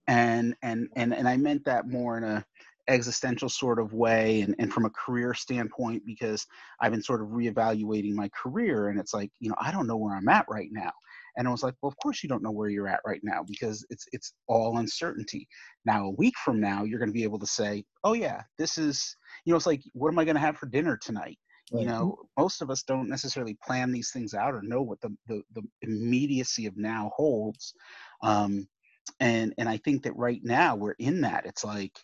and 0.09 0.57
and 0.63 0.89
and 0.97 1.15
and 1.15 1.29
I 1.29 1.37
meant 1.37 1.65
that 1.67 1.89
more 1.89 2.19
in 2.19 2.25
a 2.25 2.45
existential 2.91 3.49
sort 3.49 3.79
of 3.79 3.95
way 3.95 4.43
and, 4.43 4.55
and 4.59 4.73
from 4.73 4.85
a 4.85 4.91
career 4.91 5.33
standpoint 5.33 6.03
because 6.05 6.47
I've 6.81 6.93
been 6.93 7.03
sort 7.03 7.23
of 7.23 7.29
reevaluating 7.29 8.15
my 8.15 8.29
career 8.31 8.89
and 8.89 8.99
it's 8.99 9.15
like, 9.15 9.31
you 9.39 9.49
know, 9.49 9.57
I 9.59 9.71
don't 9.71 9.87
know 9.87 9.97
where 9.97 10.15
I'm 10.15 10.29
at 10.29 10.47
right 10.49 10.69
now. 10.71 10.93
And 11.37 11.47
I 11.47 11.51
was 11.51 11.63
like, 11.63 11.75
well, 11.81 11.89
of 11.89 11.97
course 12.03 12.23
you 12.23 12.29
don't 12.29 12.43
know 12.43 12.51
where 12.51 12.69
you're 12.69 12.89
at 12.89 13.01
right 13.07 13.21
now 13.23 13.45
because 13.47 13.87
it's 13.89 14.05
it's 14.13 14.35
all 14.49 14.79
uncertainty. 14.79 15.47
Now 15.85 16.07
a 16.07 16.11
week 16.11 16.35
from 16.45 16.61
now, 16.61 16.85
you're 16.85 16.99
going 16.99 17.09
to 17.09 17.15
be 17.15 17.23
able 17.23 17.39
to 17.39 17.47
say, 17.47 17.85
oh 18.03 18.15
yeah, 18.15 18.43
this 18.59 18.77
is, 18.77 19.17
you 19.45 19.53
know, 19.53 19.57
it's 19.57 19.67
like, 19.67 19.83
what 19.93 20.13
am 20.13 20.19
I 20.19 20.25
going 20.25 20.35
to 20.35 20.41
have 20.41 20.59
for 20.59 20.67
dinner 20.67 20.99
tonight? 21.01 21.39
You 21.73 21.87
know, 21.87 22.17
most 22.37 22.63
of 22.63 22.71
us 22.71 22.83
don't 22.83 23.09
necessarily 23.09 23.57
plan 23.65 23.93
these 23.93 24.11
things 24.11 24.35
out 24.35 24.55
or 24.55 24.63
know 24.63 24.83
what 24.83 25.01
the 25.01 25.17
the, 25.29 25.43
the 25.55 25.63
immediacy 25.83 26.67
of 26.67 26.77
now 26.77 27.13
holds. 27.15 27.75
Um, 28.25 28.67
and 29.21 29.55
and 29.57 29.69
I 29.69 29.77
think 29.77 30.03
that 30.03 30.17
right 30.17 30.41
now 30.43 30.75
we're 30.75 30.97
in 30.99 31.21
that. 31.21 31.47
It's 31.47 31.65
like 31.65 31.97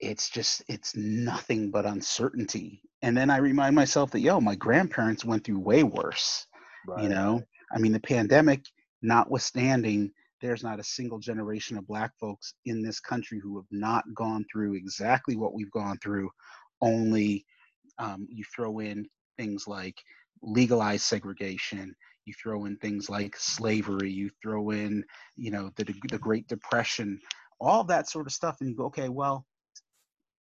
it's 0.00 0.30
just 0.30 0.62
it's 0.68 0.94
nothing 0.96 1.70
but 1.70 1.86
uncertainty 1.86 2.80
and 3.02 3.16
then 3.16 3.30
i 3.30 3.38
remind 3.38 3.74
myself 3.74 4.10
that 4.10 4.20
yo 4.20 4.40
my 4.40 4.54
grandparents 4.54 5.24
went 5.24 5.42
through 5.44 5.58
way 5.58 5.82
worse 5.82 6.46
right. 6.86 7.02
you 7.02 7.08
know 7.08 7.42
I 7.72 7.78
mean, 7.78 7.92
the 7.92 8.00
pandemic 8.00 8.64
notwithstanding, 9.02 10.10
there's 10.40 10.62
not 10.62 10.80
a 10.80 10.84
single 10.84 11.18
generation 11.18 11.76
of 11.76 11.86
black 11.86 12.12
folks 12.20 12.54
in 12.64 12.82
this 12.82 13.00
country 13.00 13.40
who 13.42 13.56
have 13.56 13.66
not 13.70 14.04
gone 14.14 14.44
through 14.50 14.74
exactly 14.74 15.36
what 15.36 15.54
we've 15.54 15.70
gone 15.70 15.98
through. 16.02 16.30
Only 16.80 17.44
um, 17.98 18.26
you 18.30 18.44
throw 18.54 18.78
in 18.78 19.06
things 19.36 19.66
like 19.66 19.96
legalized 20.42 21.02
segregation, 21.02 21.94
you 22.24 22.34
throw 22.40 22.66
in 22.66 22.76
things 22.76 23.10
like 23.10 23.36
slavery, 23.36 24.10
you 24.10 24.30
throw 24.42 24.70
in, 24.70 25.04
you 25.36 25.50
know, 25.50 25.70
the, 25.76 25.84
the 26.08 26.18
Great 26.18 26.46
Depression, 26.46 27.20
all 27.60 27.84
that 27.84 28.08
sort 28.08 28.26
of 28.26 28.32
stuff, 28.32 28.58
and 28.60 28.70
you 28.70 28.76
go, 28.76 28.86
okay, 28.86 29.08
well, 29.08 29.44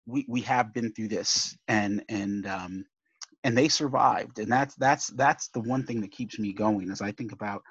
we, 0.06 0.24
we 0.28 0.40
have 0.42 0.72
been 0.72 0.92
through 0.92 1.08
this, 1.08 1.56
and 1.68 2.04
and 2.08 2.46
um, 2.46 2.84
and 3.46 3.56
they 3.56 3.68
survived 3.68 4.40
and 4.40 4.50
that's 4.50 4.74
that's 4.74 5.06
that's 5.08 5.48
the 5.48 5.60
one 5.60 5.86
thing 5.86 6.00
that 6.00 6.10
keeps 6.10 6.38
me 6.38 6.52
going 6.52 6.90
as 6.90 7.00
i 7.00 7.12
think 7.12 7.30
about 7.30 7.62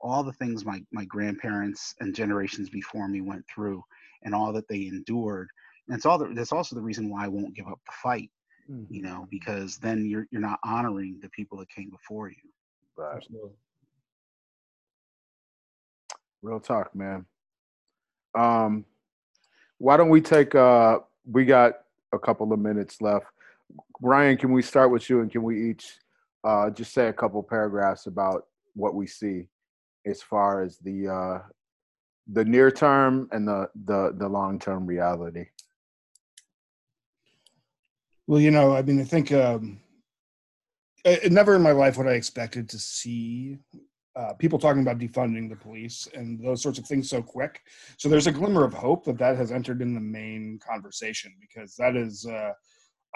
all 0.00 0.22
the 0.22 0.32
things 0.32 0.64
my 0.64 0.80
my 0.92 1.04
grandparents 1.06 1.94
and 2.00 2.14
generations 2.14 2.70
before 2.70 3.08
me 3.08 3.20
went 3.20 3.44
through 3.52 3.82
and 4.22 4.32
all 4.32 4.52
that 4.52 4.68
they 4.68 4.86
endured 4.86 5.48
and 5.88 5.96
it's 5.96 6.06
all 6.06 6.18
the, 6.18 6.32
that's 6.34 6.52
also 6.52 6.76
the 6.76 6.80
reason 6.80 7.10
why 7.10 7.24
i 7.24 7.28
won't 7.28 7.54
give 7.54 7.66
up 7.66 7.80
the 7.84 7.92
fight 8.00 8.30
mm-hmm. 8.70 8.92
you 8.94 9.02
know 9.02 9.26
because 9.28 9.76
then 9.78 10.06
you're 10.06 10.26
you're 10.30 10.40
not 10.40 10.60
honoring 10.64 11.18
the 11.20 11.28
people 11.30 11.58
that 11.58 11.68
came 11.68 11.90
before 11.90 12.28
you 12.28 12.36
right. 12.96 13.26
real 16.42 16.60
talk 16.60 16.94
man 16.94 17.26
um 18.36 18.84
why 19.84 19.96
don't 19.96 20.08
we 20.08 20.20
take 20.20 20.54
uh 20.54 20.98
we 21.30 21.44
got 21.44 21.72
a 22.12 22.18
couple 22.18 22.52
of 22.52 22.58
minutes 22.58 23.00
left 23.00 23.26
Ryan, 24.00 24.36
can 24.36 24.52
we 24.52 24.62
start 24.62 24.90
with 24.90 25.08
you 25.08 25.20
and 25.20 25.30
can 25.30 25.42
we 25.42 25.70
each 25.70 25.98
uh, 26.44 26.70
just 26.70 26.92
say 26.92 27.08
a 27.08 27.12
couple 27.12 27.42
paragraphs 27.42 28.06
about 28.06 28.46
what 28.74 28.94
we 28.94 29.06
see 29.06 29.46
as 30.06 30.22
far 30.22 30.62
as 30.62 30.78
the 30.78 31.08
uh, 31.08 31.38
the 32.32 32.44
near 32.44 32.70
term 32.70 33.28
and 33.32 33.48
the 33.48 33.68
the, 33.86 34.14
the 34.16 34.28
long 34.28 34.58
term 34.58 34.86
reality? 34.86 35.46
Well, 38.26 38.40
you 38.40 38.50
know, 38.50 38.74
I 38.74 38.82
mean, 38.82 39.00
I 39.00 39.04
think 39.04 39.32
um, 39.32 39.80
I, 41.06 41.20
never 41.30 41.56
in 41.56 41.62
my 41.62 41.72
life 41.72 41.96
would 41.98 42.06
I 42.06 42.12
expected 42.12 42.68
to 42.70 42.78
see 42.78 43.58
uh, 44.16 44.32
people 44.34 44.58
talking 44.58 44.82
about 44.82 44.98
defunding 44.98 45.48
the 45.48 45.56
police 45.56 46.08
and 46.14 46.42
those 46.44 46.62
sorts 46.62 46.78
of 46.78 46.86
things 46.86 47.10
so 47.10 47.20
quick. 47.20 47.62
So 47.98 48.08
there's 48.08 48.26
a 48.26 48.32
glimmer 48.32 48.64
of 48.64 48.72
hope 48.72 49.04
that 49.04 49.18
that 49.18 49.36
has 49.36 49.50
entered 49.50 49.82
in 49.82 49.94
the 49.94 50.00
main 50.00 50.58
conversation 50.66 51.34
because 51.40 51.74
that 51.76 51.96
is. 51.96 52.26
Uh, 52.26 52.52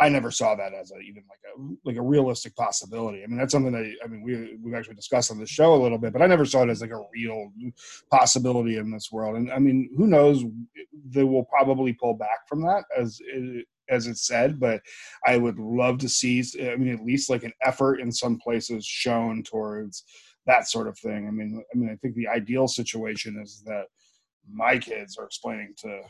I 0.01 0.09
never 0.09 0.31
saw 0.31 0.55
that 0.55 0.75
as 0.75 0.93
a, 0.93 0.99
even 1.01 1.25
like 1.29 1.41
a 1.45 1.89
like 1.89 1.97
a 1.97 2.03
realistic 2.03 2.55
possibility. 2.55 3.25
I 3.25 3.27
mean, 3.27 3.37
that's 3.37 3.53
something 3.53 3.73
that 3.73 3.93
I 4.05 4.07
mean 4.07 4.23
we 4.23 4.57
we've 4.63 4.75
actually 4.75 4.95
discussed 4.95 5.31
on 5.31 5.39
the 5.39 5.47
show 5.47 5.75
a 5.75 5.83
little 5.83 5.99
bit, 5.99 6.13
but 6.13 6.23
I 6.23 6.27
never 6.27 6.45
saw 6.45 6.63
it 6.63 6.71
as 6.71 6.81
like 6.81 6.93
a 6.93 7.05
real 7.13 7.51
possibility 8.11 8.77
in 8.77 8.93
this 8.93 9.11
world. 9.11 9.37
And 9.37 9.51
I 9.51 9.59
mean, 9.59 9.91
who 9.97 10.07
knows? 10.07 10.45
They 11.11 11.25
will 11.25 11.45
probably 11.45 11.95
pull 11.95 12.15
back 12.15 12.49
from 12.49 12.63
that 12.63 12.85
as 12.97 13.21
as 13.91 14.07
it's 14.07 14.27
said, 14.27 14.61
but 14.61 14.83
I 15.27 15.37
would 15.37 15.59
love 15.59 15.99
to 15.99 16.09
see. 16.09 16.45
I 16.61 16.77
mean, 16.77 16.95
at 16.95 17.05
least 17.05 17.31
like 17.31 17.43
an 17.43 17.55
effort 17.63 18.01
in 18.01 18.13
some 18.13 18.39
places 18.39 18.87
shown 18.87 19.43
towards 19.43 20.05
that 20.49 20.69
sort 20.69 20.89
of 20.89 20.99
thing. 20.99 21.29
I 21.29 21.31
mean, 21.31 21.63
I 21.73 21.79
mean, 21.79 21.91
I 21.91 21.97
think 21.97 22.17
the 22.17 22.27
ideal 22.27 22.67
situation 22.67 23.39
is 23.41 23.63
that 23.67 23.85
my 24.51 24.79
kids 24.79 25.17
are 25.19 25.27
explaining 25.27 25.75
to 25.83 26.01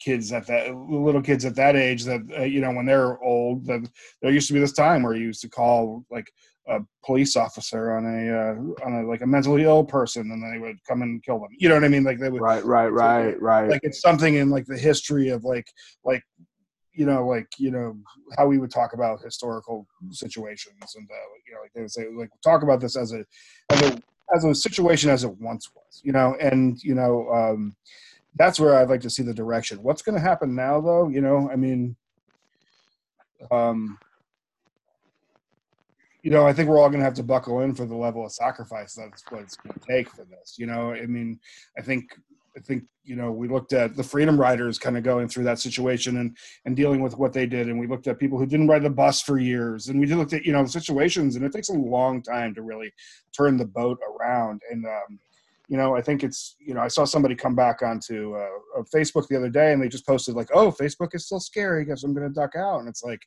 kids 0.00 0.32
at 0.32 0.46
that 0.48 0.74
little 0.74 1.22
kids 1.22 1.44
at 1.44 1.54
that 1.54 1.76
age 1.76 2.04
that 2.04 2.20
uh, 2.36 2.42
you 2.42 2.60
know 2.60 2.72
when 2.72 2.84
they're 2.84 3.22
old 3.22 3.64
that 3.66 3.88
there 4.20 4.32
used 4.32 4.48
to 4.48 4.52
be 4.52 4.58
this 4.58 4.72
time 4.72 5.02
where 5.02 5.14
you 5.14 5.26
used 5.26 5.40
to 5.40 5.48
call 5.48 6.04
like 6.10 6.30
a 6.68 6.80
police 7.04 7.36
officer 7.36 7.92
on 7.96 8.04
a 8.06 8.30
uh, 8.32 8.86
on 8.86 8.94
a 8.94 9.06
like 9.06 9.20
a 9.20 9.26
mentally 9.26 9.62
ill 9.62 9.84
person 9.84 10.30
and 10.30 10.42
then 10.42 10.52
they 10.52 10.58
would 10.58 10.76
come 10.88 11.02
and 11.02 11.22
kill 11.22 11.38
them. 11.38 11.50
You 11.58 11.68
know 11.68 11.74
what 11.74 11.84
i 11.84 11.88
mean? 11.88 12.04
Like 12.04 12.18
they 12.18 12.30
would 12.30 12.40
right 12.40 12.64
right 12.64 12.88
right 12.88 13.40
right. 13.40 13.70
like 13.70 13.80
it's 13.84 14.00
something 14.00 14.34
in 14.34 14.50
like 14.50 14.64
the 14.66 14.78
history 14.78 15.28
of 15.28 15.44
like 15.44 15.66
like 16.04 16.22
you 16.94 17.06
know, 17.06 17.26
like 17.26 17.48
you 17.58 17.70
know 17.70 17.96
how 18.36 18.46
we 18.46 18.58
would 18.58 18.70
talk 18.70 18.92
about 18.92 19.20
historical 19.20 19.86
situations, 20.10 20.94
and 20.96 21.08
uh, 21.10 21.14
you 21.46 21.54
know, 21.54 21.60
like 21.60 21.72
they 21.74 21.82
would 21.82 21.90
say, 21.90 22.06
like 22.16 22.30
talk 22.42 22.62
about 22.62 22.80
this 22.80 22.96
as 22.96 23.12
a 23.12 23.24
as 23.70 23.82
a 23.82 24.02
as 24.34 24.44
a 24.44 24.54
situation 24.54 25.10
as 25.10 25.24
it 25.24 25.38
once 25.38 25.70
was, 25.74 26.00
you 26.02 26.12
know, 26.12 26.36
and 26.40 26.82
you 26.82 26.94
know, 26.94 27.28
um, 27.30 27.76
that's 28.36 28.58
where 28.58 28.76
I'd 28.76 28.88
like 28.88 29.02
to 29.02 29.10
see 29.10 29.22
the 29.22 29.34
direction. 29.34 29.82
What's 29.82 30.02
going 30.02 30.14
to 30.14 30.20
happen 30.20 30.54
now, 30.54 30.80
though? 30.80 31.08
You 31.08 31.20
know, 31.20 31.50
I 31.52 31.56
mean, 31.56 31.96
um, 33.50 33.98
you 36.22 36.30
know, 36.30 36.46
I 36.46 36.52
think 36.54 36.68
we're 36.68 36.78
all 36.78 36.88
going 36.88 37.00
to 37.00 37.04
have 37.04 37.14
to 37.14 37.22
buckle 37.22 37.60
in 37.60 37.74
for 37.74 37.84
the 37.84 37.94
level 37.94 38.24
of 38.24 38.32
sacrifice 38.32 38.94
that's 38.94 39.22
what 39.30 39.42
it's 39.42 39.56
going 39.56 39.74
to 39.78 39.86
take 39.86 40.08
for 40.08 40.24
this. 40.24 40.54
You 40.56 40.66
know, 40.66 40.92
I 40.92 41.06
mean, 41.06 41.38
I 41.78 41.82
think, 41.82 42.16
I 42.56 42.60
think, 42.60 42.84
you 43.02 43.16
know, 43.16 43.32
we 43.32 43.48
looked 43.48 43.72
at 43.72 43.96
the 43.96 44.02
Freedom 44.02 44.40
Riders 44.40 44.78
kind 44.78 44.96
of 44.96 45.02
going 45.02 45.28
through 45.28 45.44
that 45.44 45.58
situation 45.58 46.18
and 46.18 46.36
and 46.64 46.76
dealing 46.76 47.00
with 47.00 47.16
what 47.16 47.32
they 47.32 47.46
did, 47.46 47.68
and 47.68 47.78
we 47.78 47.86
looked 47.86 48.06
at 48.06 48.18
people 48.18 48.38
who 48.38 48.46
didn't 48.46 48.68
ride 48.68 48.82
the 48.82 48.90
bus 48.90 49.20
for 49.20 49.38
years, 49.38 49.88
and 49.88 49.98
we 49.98 50.06
looked 50.06 50.32
at 50.32 50.44
you 50.44 50.52
know 50.52 50.64
situations, 50.66 51.36
and 51.36 51.44
it 51.44 51.52
takes 51.52 51.68
a 51.68 51.74
long 51.74 52.22
time 52.22 52.54
to 52.54 52.62
really 52.62 52.92
turn 53.36 53.56
the 53.56 53.64
boat 53.64 53.98
around. 54.08 54.62
And 54.70 54.84
um, 54.86 55.18
you 55.68 55.76
know, 55.76 55.96
I 55.96 56.02
think 56.02 56.22
it's 56.22 56.56
you 56.60 56.74
know, 56.74 56.80
I 56.80 56.88
saw 56.88 57.04
somebody 57.04 57.34
come 57.34 57.54
back 57.54 57.82
onto 57.82 58.36
uh, 58.36 58.82
Facebook 58.94 59.26
the 59.28 59.36
other 59.36 59.50
day, 59.50 59.72
and 59.72 59.82
they 59.82 59.88
just 59.88 60.06
posted 60.06 60.34
like, 60.34 60.48
"Oh, 60.54 60.70
Facebook 60.70 61.14
is 61.14 61.26
still 61.26 61.40
scary 61.40 61.84
because 61.84 62.04
I'm 62.04 62.14
going 62.14 62.28
to 62.28 62.34
duck 62.34 62.54
out," 62.56 62.80
and 62.80 62.88
it's 62.88 63.02
like 63.02 63.20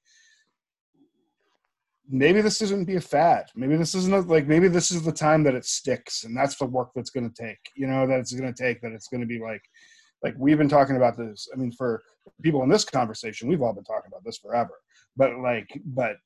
maybe 2.10 2.42
this 2.42 2.62
isn't 2.62 2.86
be 2.86 2.96
a 2.96 3.02
fad. 3.02 3.46
Maybe 3.56 3.76
this 3.76 3.96
isn't 3.96 4.28
like 4.28 4.48
maybe 4.48 4.68
this 4.68 4.92
is 4.92 5.04
the 5.04 5.12
time 5.12 5.44
that 5.44 5.56
it 5.56 5.66
sticks, 5.66 6.24
and 6.24 6.36
that's 6.36 6.58
the 6.58 6.66
work 6.66 6.92
that's 6.96 7.10
going 7.10 7.30
to 7.30 7.44
take. 7.44 7.60
You 7.76 7.88
know, 7.88 8.08
that 8.08 8.20
it's 8.20 8.34
going 8.34 8.52
to 8.52 8.64
take. 8.64 8.82
That 8.82 8.92
it's 8.92 9.08
going 9.08 9.22
to 9.22 9.28
be 9.28 9.40
like, 9.40 9.62
like 10.24 10.36
we've 10.38 10.58
been 10.58 10.70
talking 10.70 10.96
about 10.96 11.18
this. 11.18 11.48
I 11.54 11.58
mean, 11.58 11.72
for 11.72 12.04
people 12.42 12.64
in 12.64 12.70
this 12.70 12.86
conversation, 12.86 13.48
we've 13.48 13.62
all 13.62 13.74
been 13.74 13.84
talking 13.84 14.08
about 14.08 14.24
this 14.24 14.38
forever. 14.38 14.74
But 15.16 15.38
like, 15.40 15.70
but 15.86 16.18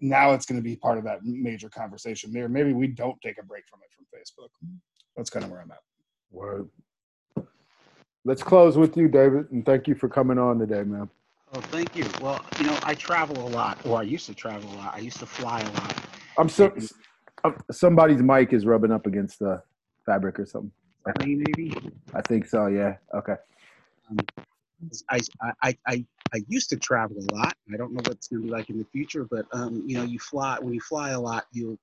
now 0.00 0.32
it's 0.32 0.46
going 0.46 0.58
to 0.60 0.64
be 0.64 0.76
part 0.76 0.98
of 0.98 1.04
that 1.04 1.24
major 1.24 1.68
conversation. 1.68 2.32
There, 2.32 2.48
maybe 2.48 2.72
we 2.72 2.86
don't 2.86 3.20
take 3.22 3.38
a 3.40 3.44
break 3.44 3.64
from 3.68 3.80
it 3.82 3.90
from 3.94 4.06
Facebook. 4.14 4.50
That's 5.16 5.30
kind 5.30 5.44
of 5.44 5.50
where 5.50 5.60
I'm 5.60 5.70
at. 5.70 5.78
Word. 6.30 6.68
Let's 8.24 8.42
close 8.42 8.76
with 8.76 8.96
you, 8.96 9.08
David, 9.08 9.50
and 9.52 9.64
thank 9.64 9.88
you 9.88 9.94
for 9.94 10.08
coming 10.08 10.38
on 10.38 10.58
today, 10.58 10.82
man. 10.82 11.08
Oh, 11.54 11.60
thank 11.60 11.96
you. 11.96 12.06
Well, 12.20 12.44
you 12.60 12.66
know, 12.66 12.78
I 12.82 12.94
travel 12.94 13.46
a 13.46 13.48
lot, 13.48 13.78
or 13.86 13.98
I 13.98 14.02
used 14.02 14.26
to 14.26 14.34
travel 14.34 14.70
a 14.70 14.76
lot. 14.76 14.94
I 14.94 14.98
used 14.98 15.18
to 15.20 15.26
fly 15.26 15.60
a 15.60 15.70
lot. 15.72 15.96
I'm 16.38 16.48
so 16.48 16.72
somebody's 17.70 18.20
mic 18.20 18.52
is 18.52 18.66
rubbing 18.66 18.92
up 18.92 19.06
against 19.06 19.38
the 19.38 19.62
fabric 20.04 20.38
or 20.38 20.46
something. 20.46 20.72
Me, 21.24 21.36
maybe. 21.36 21.74
I 22.14 22.20
think 22.22 22.46
so. 22.46 22.66
Yeah. 22.66 22.96
Okay. 23.14 23.36
Um, 24.10 24.18
I, 25.10 25.20
I, 25.62 25.76
I, 25.86 26.04
I 26.34 26.44
used 26.48 26.68
to 26.70 26.76
travel 26.76 27.16
a 27.16 27.34
lot. 27.34 27.54
I 27.72 27.76
don't 27.76 27.92
know 27.92 28.00
what 28.04 28.08
it's 28.08 28.28
going 28.28 28.42
to 28.42 28.46
be 28.46 28.52
like 28.52 28.68
in 28.68 28.78
the 28.78 28.84
future, 28.92 29.26
but 29.30 29.46
um, 29.52 29.82
you 29.86 29.96
know, 29.96 30.04
you 30.04 30.18
fly 30.18 30.58
when 30.60 30.74
you 30.74 30.80
fly 30.80 31.10
a 31.10 31.20
lot, 31.20 31.46
you'll 31.50 31.78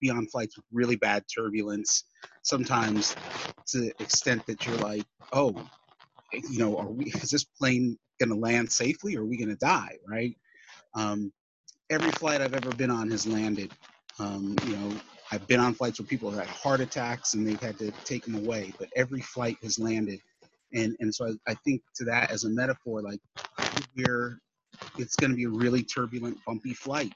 be 0.00 0.10
on 0.10 0.26
flights 0.26 0.56
with 0.56 0.64
really 0.72 0.96
bad 0.96 1.24
turbulence. 1.32 2.04
Sometimes 2.42 3.16
to 3.66 3.80
the 3.80 3.88
extent 4.00 4.46
that 4.46 4.64
you're 4.64 4.76
like, 4.76 5.04
oh, 5.32 5.54
you 6.32 6.58
know, 6.58 6.76
are 6.78 6.88
we? 6.88 7.06
Is 7.06 7.30
this 7.30 7.44
plane 7.44 7.98
going 8.20 8.30
to 8.30 8.36
land 8.36 8.70
safely 8.70 9.16
or 9.16 9.22
are 9.22 9.26
we 9.26 9.36
going 9.36 9.48
to 9.48 9.56
die, 9.56 9.96
right? 10.08 10.36
Um, 10.94 11.32
every 11.90 12.10
flight 12.12 12.40
I've 12.40 12.54
ever 12.54 12.70
been 12.72 12.90
on 12.90 13.10
has 13.10 13.26
landed. 13.26 13.72
Um, 14.18 14.56
you 14.66 14.76
know, 14.76 14.92
I've 15.30 15.46
been 15.46 15.60
on 15.60 15.74
flights 15.74 16.00
where 16.00 16.06
people 16.06 16.30
have 16.30 16.40
had 16.40 16.48
heart 16.48 16.80
attacks 16.80 17.34
and 17.34 17.46
they've 17.46 17.60
had 17.60 17.78
to 17.78 17.90
take 18.04 18.24
them 18.24 18.36
away, 18.36 18.72
but 18.78 18.88
every 18.96 19.20
flight 19.20 19.56
has 19.62 19.78
landed. 19.78 20.20
And, 20.74 20.96
and 21.00 21.14
so 21.14 21.26
I, 21.46 21.52
I 21.52 21.54
think 21.64 21.82
to 21.96 22.04
that 22.04 22.30
as 22.30 22.44
a 22.44 22.50
metaphor, 22.50 23.02
like 23.02 23.20
we're, 23.96 24.38
it's 24.98 25.16
going 25.16 25.30
to 25.30 25.36
be 25.36 25.44
a 25.44 25.50
really 25.50 25.82
turbulent, 25.82 26.38
bumpy 26.46 26.74
flight, 26.74 27.12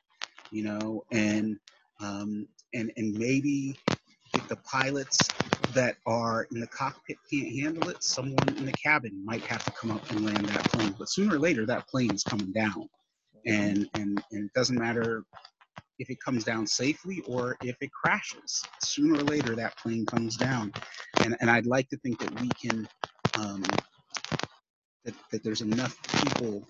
you 0.50 0.64
know, 0.64 1.04
and, 1.12 1.58
um, 2.00 2.46
and, 2.74 2.92
and 2.96 3.14
maybe 3.14 3.78
if 4.34 4.46
the 4.48 4.56
pilots 4.56 5.18
that 5.76 5.96
are 6.06 6.46
in 6.50 6.58
the 6.58 6.66
cockpit 6.66 7.18
can't 7.30 7.54
handle 7.54 7.90
it, 7.90 8.02
someone 8.02 8.48
in 8.48 8.64
the 8.64 8.72
cabin 8.72 9.22
might 9.24 9.42
have 9.42 9.62
to 9.66 9.70
come 9.72 9.90
up 9.90 10.10
and 10.10 10.24
land 10.24 10.44
that 10.46 10.64
plane. 10.72 10.94
But 10.98 11.10
sooner 11.10 11.36
or 11.36 11.38
later, 11.38 11.66
that 11.66 11.86
plane 11.86 12.12
is 12.12 12.22
coming 12.22 12.50
down, 12.50 12.88
and 13.44 13.88
and 13.94 14.22
and 14.32 14.46
it 14.46 14.52
doesn't 14.54 14.78
matter 14.78 15.22
if 15.98 16.08
it 16.10 16.18
comes 16.24 16.44
down 16.44 16.66
safely 16.66 17.22
or 17.28 17.56
if 17.62 17.76
it 17.82 17.90
crashes. 17.92 18.64
Sooner 18.80 19.20
or 19.20 19.24
later, 19.24 19.54
that 19.54 19.76
plane 19.76 20.06
comes 20.06 20.36
down, 20.36 20.72
and 21.22 21.36
and 21.40 21.50
I'd 21.50 21.66
like 21.66 21.88
to 21.90 21.98
think 21.98 22.18
that 22.20 22.40
we 22.40 22.48
can. 22.60 22.88
Um, 23.38 23.62
that, 25.04 25.14
that 25.30 25.44
there's 25.44 25.60
enough 25.60 25.96
people, 26.24 26.66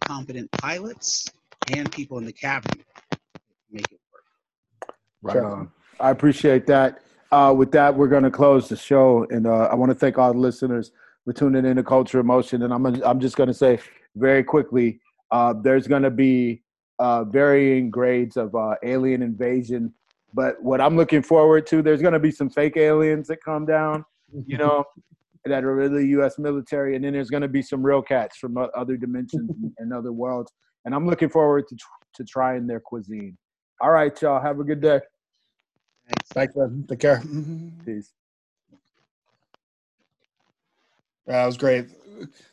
competent 0.00 0.50
pilots 0.52 1.26
and 1.72 1.90
people 1.90 2.18
in 2.18 2.24
the 2.24 2.32
cabin 2.32 2.82
make 3.70 3.90
it 3.90 4.00
work. 4.12 4.94
Right 5.22 5.42
on. 5.42 5.70
I 5.98 6.10
appreciate 6.10 6.66
that. 6.66 7.00
Uh, 7.32 7.52
with 7.56 7.72
that, 7.72 7.94
we're 7.94 8.08
going 8.08 8.22
to 8.22 8.30
close 8.30 8.68
the 8.68 8.76
show, 8.76 9.26
and 9.30 9.46
uh, 9.46 9.68
I 9.70 9.74
want 9.74 9.90
to 9.90 9.94
thank 9.94 10.18
all 10.18 10.32
the 10.32 10.38
listeners 10.38 10.92
for 11.24 11.32
tuning 11.32 11.64
in 11.64 11.76
to 11.76 11.82
Culture 11.82 12.20
in 12.20 12.26
Motion. 12.26 12.62
And 12.62 12.72
I'm 12.72 12.86
I'm 13.02 13.20
just 13.20 13.36
going 13.36 13.48
to 13.48 13.54
say 13.54 13.80
very 14.14 14.44
quickly, 14.44 15.00
uh, 15.30 15.54
there's 15.60 15.86
going 15.86 16.02
to 16.02 16.10
be 16.10 16.62
uh, 16.98 17.24
varying 17.24 17.90
grades 17.90 18.36
of 18.36 18.54
uh, 18.54 18.76
alien 18.84 19.22
invasion, 19.22 19.92
but 20.34 20.62
what 20.62 20.80
I'm 20.80 20.96
looking 20.96 21.22
forward 21.22 21.66
to, 21.68 21.82
there's 21.82 22.00
going 22.00 22.14
to 22.14 22.20
be 22.20 22.30
some 22.30 22.48
fake 22.48 22.76
aliens 22.76 23.26
that 23.28 23.42
come 23.44 23.66
down, 23.66 24.04
you 24.46 24.56
know, 24.56 24.84
that 25.44 25.64
are 25.64 25.74
really 25.74 26.06
U.S. 26.08 26.38
military, 26.38 26.94
and 26.94 27.04
then 27.04 27.12
there's 27.12 27.30
going 27.30 27.42
to 27.42 27.48
be 27.48 27.62
some 27.62 27.84
real 27.84 28.02
cats 28.02 28.36
from 28.36 28.56
other 28.56 28.96
dimensions 28.96 29.50
and 29.78 29.92
other 29.92 30.12
worlds, 30.12 30.52
and 30.84 30.94
I'm 30.94 31.06
looking 31.06 31.28
forward 31.28 31.66
to 31.68 31.76
to 32.14 32.24
trying 32.24 32.66
their 32.66 32.80
cuisine. 32.80 33.36
All 33.80 33.90
right, 33.90 34.20
y'all, 34.22 34.40
have 34.40 34.58
a 34.60 34.64
good 34.64 34.80
day. 34.80 35.00
Thanks. 36.08 36.56
man. 36.56 36.84
Take 36.88 37.00
care. 37.00 37.18
Mm-hmm. 37.18 37.84
Peace. 37.84 38.12
That 41.26 41.46
was 41.46 41.56
great. 41.56 41.86